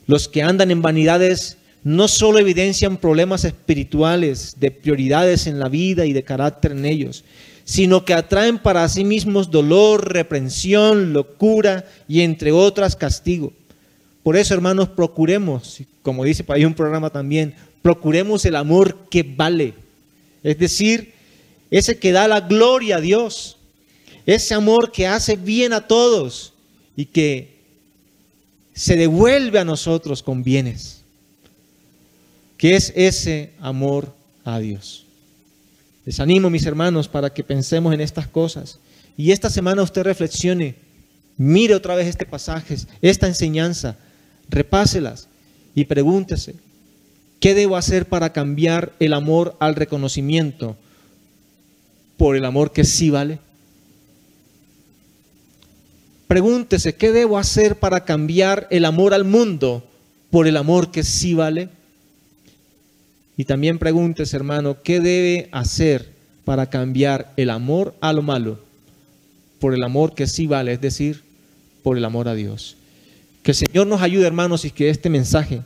Los 0.09 0.27
que 0.27 0.41
andan 0.41 0.71
en 0.71 0.81
vanidades 0.81 1.57
no 1.83 2.07
solo 2.07 2.39
evidencian 2.39 2.97
problemas 2.97 3.43
espirituales, 3.45 4.55
de 4.59 4.71
prioridades 4.71 5.45
en 5.45 5.59
la 5.59 5.69
vida 5.69 6.07
y 6.07 6.13
de 6.13 6.23
carácter 6.23 6.71
en 6.71 6.85
ellos, 6.85 7.23
sino 7.63 8.03
que 8.03 8.15
atraen 8.15 8.57
para 8.57 8.89
sí 8.89 9.05
mismos 9.05 9.51
dolor, 9.51 10.11
reprensión, 10.11 11.13
locura 11.13 11.85
y 12.07 12.21
entre 12.21 12.51
otras 12.51 12.95
castigo. 12.95 13.53
Por 14.23 14.35
eso, 14.35 14.55
hermanos, 14.55 14.89
procuremos, 14.89 15.83
como 16.01 16.23
dice 16.23 16.43
para 16.43 16.57
ahí 16.57 16.65
un 16.65 16.73
programa 16.73 17.11
también, 17.11 17.53
procuremos 17.83 18.43
el 18.45 18.55
amor 18.55 18.97
que 19.11 19.21
vale. 19.21 19.75
Es 20.41 20.57
decir, 20.57 21.13
ese 21.69 21.99
que 21.99 22.13
da 22.13 22.27
la 22.27 22.41
gloria 22.41 22.95
a 22.95 23.01
Dios, 23.01 23.57
ese 24.25 24.55
amor 24.55 24.91
que 24.91 25.05
hace 25.05 25.35
bien 25.35 25.71
a 25.71 25.85
todos 25.85 26.53
y 26.95 27.05
que 27.05 27.58
se 28.79 28.95
devuelve 28.95 29.59
a 29.59 29.65
nosotros 29.65 30.23
con 30.23 30.41
bienes, 30.41 31.01
que 32.55 32.77
es 32.77 32.93
ese 32.95 33.51
amor 33.59 34.15
a 34.45 34.57
Dios. 34.57 35.05
Les 36.05 36.21
animo, 36.21 36.49
mis 36.49 36.65
hermanos, 36.65 37.09
para 37.09 37.29
que 37.29 37.43
pensemos 37.43 37.93
en 37.93 37.99
estas 37.99 38.29
cosas. 38.29 38.79
Y 39.17 39.31
esta 39.31 39.49
semana 39.49 39.83
usted 39.83 40.03
reflexione, 40.03 40.75
mire 41.35 41.75
otra 41.75 41.93
vez 41.93 42.07
este 42.07 42.25
pasaje, 42.25 42.77
esta 43.01 43.27
enseñanza, 43.27 43.97
repáselas 44.47 45.27
y 45.75 45.83
pregúntese, 45.83 46.55
¿qué 47.41 47.55
debo 47.55 47.75
hacer 47.75 48.05
para 48.05 48.31
cambiar 48.31 48.93
el 49.01 49.11
amor 49.11 49.57
al 49.59 49.75
reconocimiento 49.75 50.77
por 52.15 52.37
el 52.37 52.45
amor 52.45 52.71
que 52.71 52.85
sí 52.85 53.09
vale? 53.09 53.39
Pregúntese, 56.29 56.93
¿qué 56.93 57.11
debo 57.11 57.39
hacer 57.39 57.79
para 57.79 58.05
cambiar 58.05 58.67
el 58.69 58.85
amor 58.85 59.15
al 59.15 59.25
mundo 59.25 59.83
por 60.29 60.45
el 60.45 60.57
amor 60.57 60.91
que 60.91 61.01
sí 61.01 61.33
vale? 61.33 61.69
Y 63.35 63.45
también 63.45 63.79
pregúntese, 63.79 64.35
hermano, 64.35 64.77
¿qué 64.83 64.99
debe 64.99 65.49
hacer 65.51 66.13
para 66.45 66.69
cambiar 66.69 67.33
el 67.35 67.49
amor 67.49 67.95
a 67.99 68.13
lo 68.13 68.21
malo 68.21 68.59
por 69.57 69.73
el 69.73 69.83
amor 69.83 70.13
que 70.13 70.27
sí 70.27 70.45
vale, 70.45 70.73
es 70.73 70.81
decir, 70.81 71.23
por 71.81 71.97
el 71.97 72.05
amor 72.05 72.27
a 72.27 72.35
Dios? 72.35 72.75
Que 73.41 73.49
el 73.49 73.57
Señor 73.57 73.87
nos 73.87 74.03
ayude, 74.03 74.27
hermanos, 74.27 74.65
y 74.65 74.69
que 74.69 74.91
este 74.91 75.09
mensaje 75.09 75.63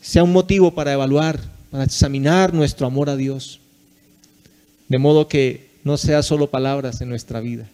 sea 0.00 0.24
un 0.24 0.32
motivo 0.32 0.74
para 0.74 0.94
evaluar, 0.94 1.38
para 1.70 1.84
examinar 1.84 2.54
nuestro 2.54 2.86
amor 2.86 3.10
a 3.10 3.16
Dios. 3.16 3.60
De 4.88 4.96
modo 4.96 5.28
que 5.28 5.68
no 5.84 5.98
sea 5.98 6.22
solo 6.22 6.48
palabras 6.48 7.02
en 7.02 7.10
nuestra 7.10 7.40
vida 7.40 7.68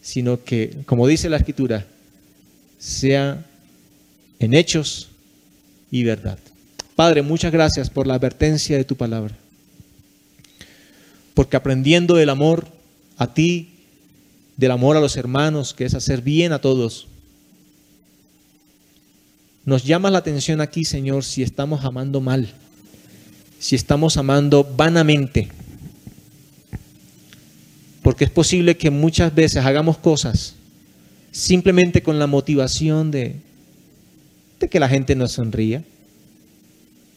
sino 0.00 0.42
que, 0.42 0.78
como 0.86 1.06
dice 1.06 1.28
la 1.28 1.36
escritura, 1.36 1.86
sea 2.78 3.44
en 4.38 4.54
hechos 4.54 5.08
y 5.90 6.04
verdad. 6.04 6.38
Padre, 6.96 7.22
muchas 7.22 7.52
gracias 7.52 7.90
por 7.90 8.06
la 8.06 8.14
advertencia 8.14 8.76
de 8.76 8.84
tu 8.84 8.96
palabra, 8.96 9.34
porque 11.34 11.56
aprendiendo 11.56 12.14
del 12.14 12.30
amor 12.30 12.68
a 13.16 13.32
ti, 13.32 13.70
del 14.56 14.70
amor 14.70 14.96
a 14.96 15.00
los 15.00 15.16
hermanos, 15.16 15.74
que 15.74 15.84
es 15.84 15.94
hacer 15.94 16.22
bien 16.22 16.52
a 16.52 16.60
todos, 16.60 17.06
nos 19.64 19.84
llama 19.84 20.10
la 20.10 20.18
atención 20.18 20.60
aquí, 20.60 20.84
Señor, 20.84 21.24
si 21.24 21.42
estamos 21.42 21.84
amando 21.84 22.20
mal, 22.20 22.52
si 23.58 23.76
estamos 23.76 24.16
amando 24.16 24.64
vanamente 24.64 25.50
porque 28.10 28.24
es 28.24 28.30
posible 28.32 28.76
que 28.76 28.90
muchas 28.90 29.32
veces 29.32 29.64
hagamos 29.64 29.96
cosas 29.96 30.56
simplemente 31.30 32.02
con 32.02 32.18
la 32.18 32.26
motivación 32.26 33.12
de, 33.12 33.36
de 34.58 34.68
que 34.68 34.80
la 34.80 34.88
gente 34.88 35.14
nos 35.14 35.30
sonría, 35.30 35.84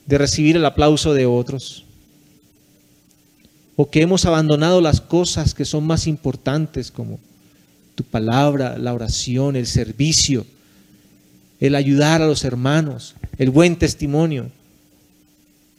de 0.06 0.18
recibir 0.20 0.56
el 0.56 0.64
aplauso 0.64 1.16
de 1.16 1.26
otros, 1.26 1.84
o 3.76 3.90
que 3.90 4.04
hemos 4.04 4.26
abandonado 4.26 4.82
las 4.82 5.02
cosas 5.02 5.56
que 5.56 5.66
son 5.66 5.84
más 5.84 6.06
importantes 6.06 6.92
como 6.92 7.20
tu 7.96 8.04
palabra, 8.04 8.78
la 8.78 8.94
oración, 8.94 9.56
el 9.56 9.66
servicio, 9.66 10.46
el 11.60 11.74
ayudar 11.74 12.22
a 12.22 12.28
los 12.28 12.44
hermanos, 12.44 13.16
el 13.40 13.50
buen 13.50 13.78
testimonio, 13.78 14.52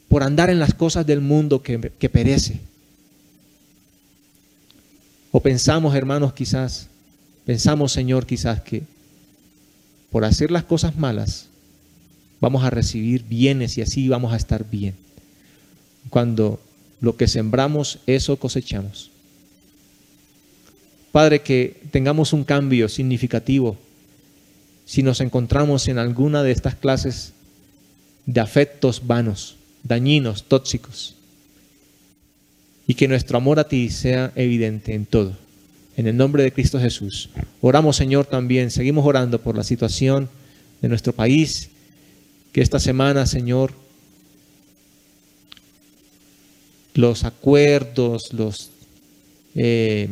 por 0.09 0.25
andar 0.25 0.51
en 0.51 0.59
las 0.59 0.75
cosas 0.75 1.07
del 1.07 1.21
mundo 1.21 1.63
que, 1.63 1.93
que 2.01 2.09
perece. 2.09 2.74
O 5.37 5.41
pensamos, 5.41 5.97
hermanos, 5.97 6.33
quizás, 6.33 6.87
pensamos, 7.45 7.91
Señor, 7.91 8.25
quizás 8.25 8.61
que 8.61 8.85
por 10.13 10.25
hacer 10.25 10.53
las 10.53 10.63
cosas 10.63 10.97
malas 10.97 11.49
vamos 12.41 12.63
a 12.63 12.71
recibir 12.71 13.25
bienes 13.25 13.77
y 13.77 13.83
así 13.83 14.09
vamos 14.09 14.33
a 14.33 14.37
estar 14.37 14.71
bien. 14.71 14.95
Cuando 16.09 16.61
lo 17.01 17.17
que 17.17 17.27
sembramos, 17.27 17.99
eso 18.07 18.37
cosechamos. 18.37 19.11
Padre, 21.11 21.43
que 21.43 21.83
tengamos 21.91 22.33
un 22.33 22.45
cambio 22.45 22.89
significativo 22.89 23.77
si 24.87 25.03
nos 25.03 25.21
encontramos 25.21 25.89
en 25.89 25.99
alguna 25.99 26.45
de 26.45 26.53
estas 26.53 26.77
clases 26.77 27.33
de 28.25 28.41
afectos 28.41 29.05
vanos, 29.05 29.57
dañinos, 29.83 30.45
tóxicos 30.45 31.17
y 32.87 32.95
que 32.95 33.09
nuestro 33.09 33.39
amor 33.39 33.59
a 33.59 33.69
ti 33.69 33.91
sea 33.91 34.33
evidente 34.37 34.95
en 34.95 35.07
todo. 35.07 35.37
En 35.97 36.07
el 36.07 36.17
nombre 36.17 36.43
de 36.43 36.53
Cristo 36.53 36.81
Jesús. 36.81 37.31
Oramos, 37.61 37.97
Señor, 37.97 38.27
también, 38.27 38.71
seguimos 38.71 39.07
orando 39.07 39.41
por 39.41 39.57
la 39.57 39.65
situación 39.65 40.29
de 40.83 40.89
nuestro 40.89 41.13
país, 41.13 41.71
que 42.53 42.61
esta 42.61 42.79
semana, 42.79 43.27
Señor, 43.27 43.73
los 46.95 47.25
acuerdos, 47.25 48.33
los, 48.33 48.71
eh, 49.55 50.09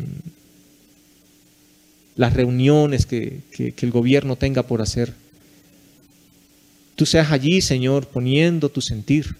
las 2.16 2.32
reuniones 2.32 3.06
que, 3.06 3.40
que 3.50 3.74
el 3.80 3.90
gobierno 3.90 4.36
tenga 4.36 4.62
por 4.62 4.82
hacer, 4.82 5.12
tú 6.96 7.06
seas 7.06 7.32
allí, 7.32 7.60
Señor, 7.60 8.06
poniendo 8.06 8.68
tu 8.68 8.80
sentir 8.80 9.36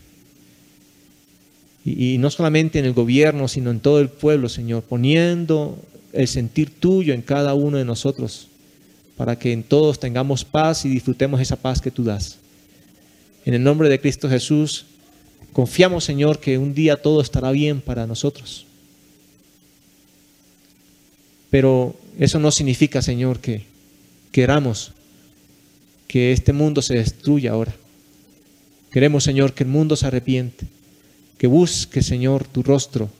y, 1.84 2.18
no 2.18 2.30
solamente 2.30 2.78
en 2.78 2.84
el 2.84 2.92
gobierno, 2.92 3.48
sino 3.48 3.70
en 3.70 3.80
todo 3.80 4.00
el 4.00 4.08
pueblo, 4.08 4.48
Señor, 4.48 4.84
poniendo 4.84 5.76
el 6.12 6.28
sentir 6.28 6.70
tuyo 6.70 7.12
en 7.12 7.22
cada 7.22 7.54
uno 7.54 7.76
de 7.76 7.84
nosotros, 7.84 8.48
para 9.16 9.38
que 9.38 9.52
en 9.52 9.64
todos 9.64 9.98
tengamos 9.98 10.44
paz 10.44 10.84
y 10.84 10.88
disfrutemos 10.88 11.40
esa 11.40 11.56
paz 11.56 11.80
que 11.80 11.90
tú 11.90 12.04
das. 12.04 12.38
En 13.44 13.54
el 13.54 13.62
nombre 13.62 13.88
de 13.88 14.00
Cristo 14.00 14.28
Jesús, 14.28 14.86
confiamos, 15.52 16.04
Señor, 16.04 16.38
que 16.38 16.56
un 16.56 16.72
día 16.72 17.02
todo 17.02 17.20
estará 17.20 17.50
bien 17.50 17.80
para 17.80 18.06
nosotros. 18.06 18.66
Pero 21.50 21.96
eso 22.18 22.38
no 22.38 22.52
significa, 22.52 23.02
Señor, 23.02 23.40
que 23.40 23.64
queramos 24.30 24.92
que 26.06 26.32
este 26.32 26.52
mundo 26.52 26.80
se 26.80 26.94
destruya 26.94 27.52
ahora. 27.52 27.74
Queremos, 28.92 29.24
Señor, 29.24 29.52
que 29.52 29.64
el 29.64 29.70
mundo 29.70 29.96
se 29.96 30.06
arrepiente 30.06 30.66
que 31.42 31.48
busque, 31.48 32.02
Señor, 32.02 32.44
tu 32.44 32.62
rostro, 32.62 33.10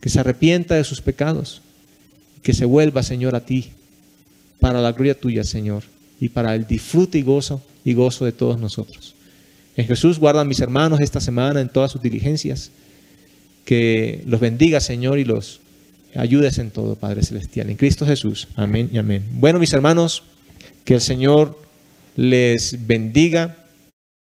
que 0.00 0.08
se 0.08 0.18
arrepienta 0.18 0.74
de 0.74 0.84
sus 0.84 1.02
pecados, 1.02 1.60
que 2.42 2.54
se 2.54 2.64
vuelva, 2.64 3.02
Señor, 3.02 3.34
a 3.34 3.44
ti, 3.44 3.72
para 4.58 4.80
la 4.80 4.92
gloria 4.92 5.20
tuya, 5.20 5.44
Señor, 5.44 5.82
y 6.18 6.30
para 6.30 6.54
el 6.54 6.66
disfrute 6.66 7.18
y 7.18 7.22
gozo 7.22 7.60
y 7.84 7.92
gozo 7.92 8.24
de 8.24 8.32
todos 8.32 8.58
nosotros. 8.58 9.14
En 9.76 9.86
Jesús 9.86 10.18
guarda 10.18 10.40
a 10.40 10.46
mis 10.46 10.60
hermanos 10.60 11.00
esta 11.00 11.20
semana 11.20 11.60
en 11.60 11.68
todas 11.68 11.92
sus 11.92 12.00
diligencias. 12.00 12.70
Que 13.66 14.22
los 14.24 14.40
bendiga, 14.40 14.80
Señor, 14.80 15.18
y 15.18 15.26
los 15.26 15.60
ayudes 16.14 16.56
en 16.56 16.70
todo, 16.70 16.94
Padre 16.94 17.22
Celestial. 17.22 17.68
En 17.68 17.76
Cristo 17.76 18.06
Jesús. 18.06 18.48
Amén 18.56 18.88
y 18.90 18.96
amén. 18.96 19.26
Bueno, 19.30 19.58
mis 19.58 19.74
hermanos, 19.74 20.22
que 20.86 20.94
el 20.94 21.02
Señor 21.02 21.60
les 22.16 22.86
bendiga 22.86 23.61